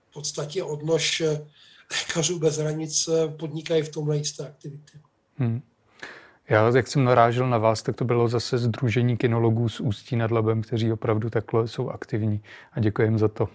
v 0.10 0.14
podstatě 0.14 0.64
odnož 0.64 1.24
lékařů 1.92 2.40
bez 2.40 2.58
hranic, 2.58 3.10
podnikají 3.40 3.84
v 3.84 3.90
tomhle 3.90 4.18
jisté 4.18 4.48
aktivity. 4.48 5.00
Hmm. 5.36 5.62
Já, 6.50 6.72
jak 6.76 6.88
jsem 6.88 7.04
narážel 7.04 7.50
na 7.50 7.58
vás, 7.58 7.82
tak 7.82 7.96
to 7.96 8.06
bylo 8.06 8.28
zase 8.28 8.58
Združení 8.58 9.18
kinologů 9.18 9.70
z 9.70 9.80
Ústí 9.80 10.16
nad 10.16 10.32
Labem, 10.32 10.62
kteří 10.62 10.92
opravdu 10.92 11.30
takhle 11.30 11.68
jsou 11.68 11.90
aktivní 11.90 12.42
a 12.74 12.80
děkuji 12.80 13.18
za 13.18 13.28
to. 13.28 13.50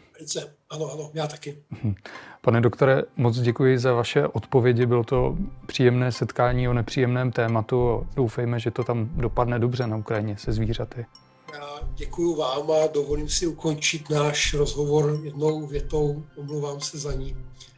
Ano, 0.70 0.92
ano, 0.92 1.10
já 1.14 1.26
taky. 1.26 1.58
Mhm. 1.70 1.94
Pane 2.40 2.60
doktore, 2.60 3.02
moc 3.16 3.38
děkuji 3.38 3.78
za 3.78 3.94
vaše 3.94 4.26
odpovědi. 4.26 4.86
Bylo 4.86 5.04
to 5.04 5.36
příjemné 5.66 6.12
setkání 6.12 6.68
o 6.68 6.72
nepříjemném 6.72 7.32
tématu. 7.32 8.06
Doufejme, 8.16 8.60
že 8.60 8.70
to 8.70 8.84
tam 8.84 9.10
dopadne 9.14 9.58
dobře 9.58 9.86
na 9.86 9.96
Ukrajině 9.96 10.36
se 10.36 10.52
zvířaty. 10.52 11.06
Já 11.52 11.80
děkuji 11.94 12.36
vám 12.36 12.70
a 12.70 12.86
dovolím 12.94 13.28
si 13.28 13.46
ukončit 13.46 14.10
náš 14.10 14.54
rozhovor 14.54 15.20
jednou 15.22 15.66
větou. 15.66 16.22
Omlouvám 16.36 16.80
se 16.80 16.98
za 16.98 17.12
ní. 17.12 17.36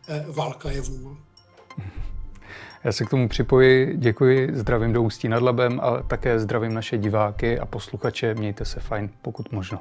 Eh, 0.09 0.27
válka 0.29 0.71
je 0.71 0.81
vůl. 0.81 1.17
Já 2.85 2.93
se 2.93 3.05
k 3.05 3.11
tomu 3.11 3.29
připoji, 3.29 3.93
děkuji, 3.97 4.49
zdravím 4.53 4.93
do 4.93 5.03
Ústí 5.03 5.29
nad 5.29 5.43
Labem 5.43 5.81
a 5.83 6.03
také 6.03 6.39
zdravím 6.39 6.75
naše 6.75 6.99
diváky 6.99 7.59
a 7.59 7.67
posluchače, 7.67 8.35
mějte 8.35 8.65
se 8.65 8.81
fajn, 8.81 9.11
pokud 9.23 9.53
možno. 9.53 9.81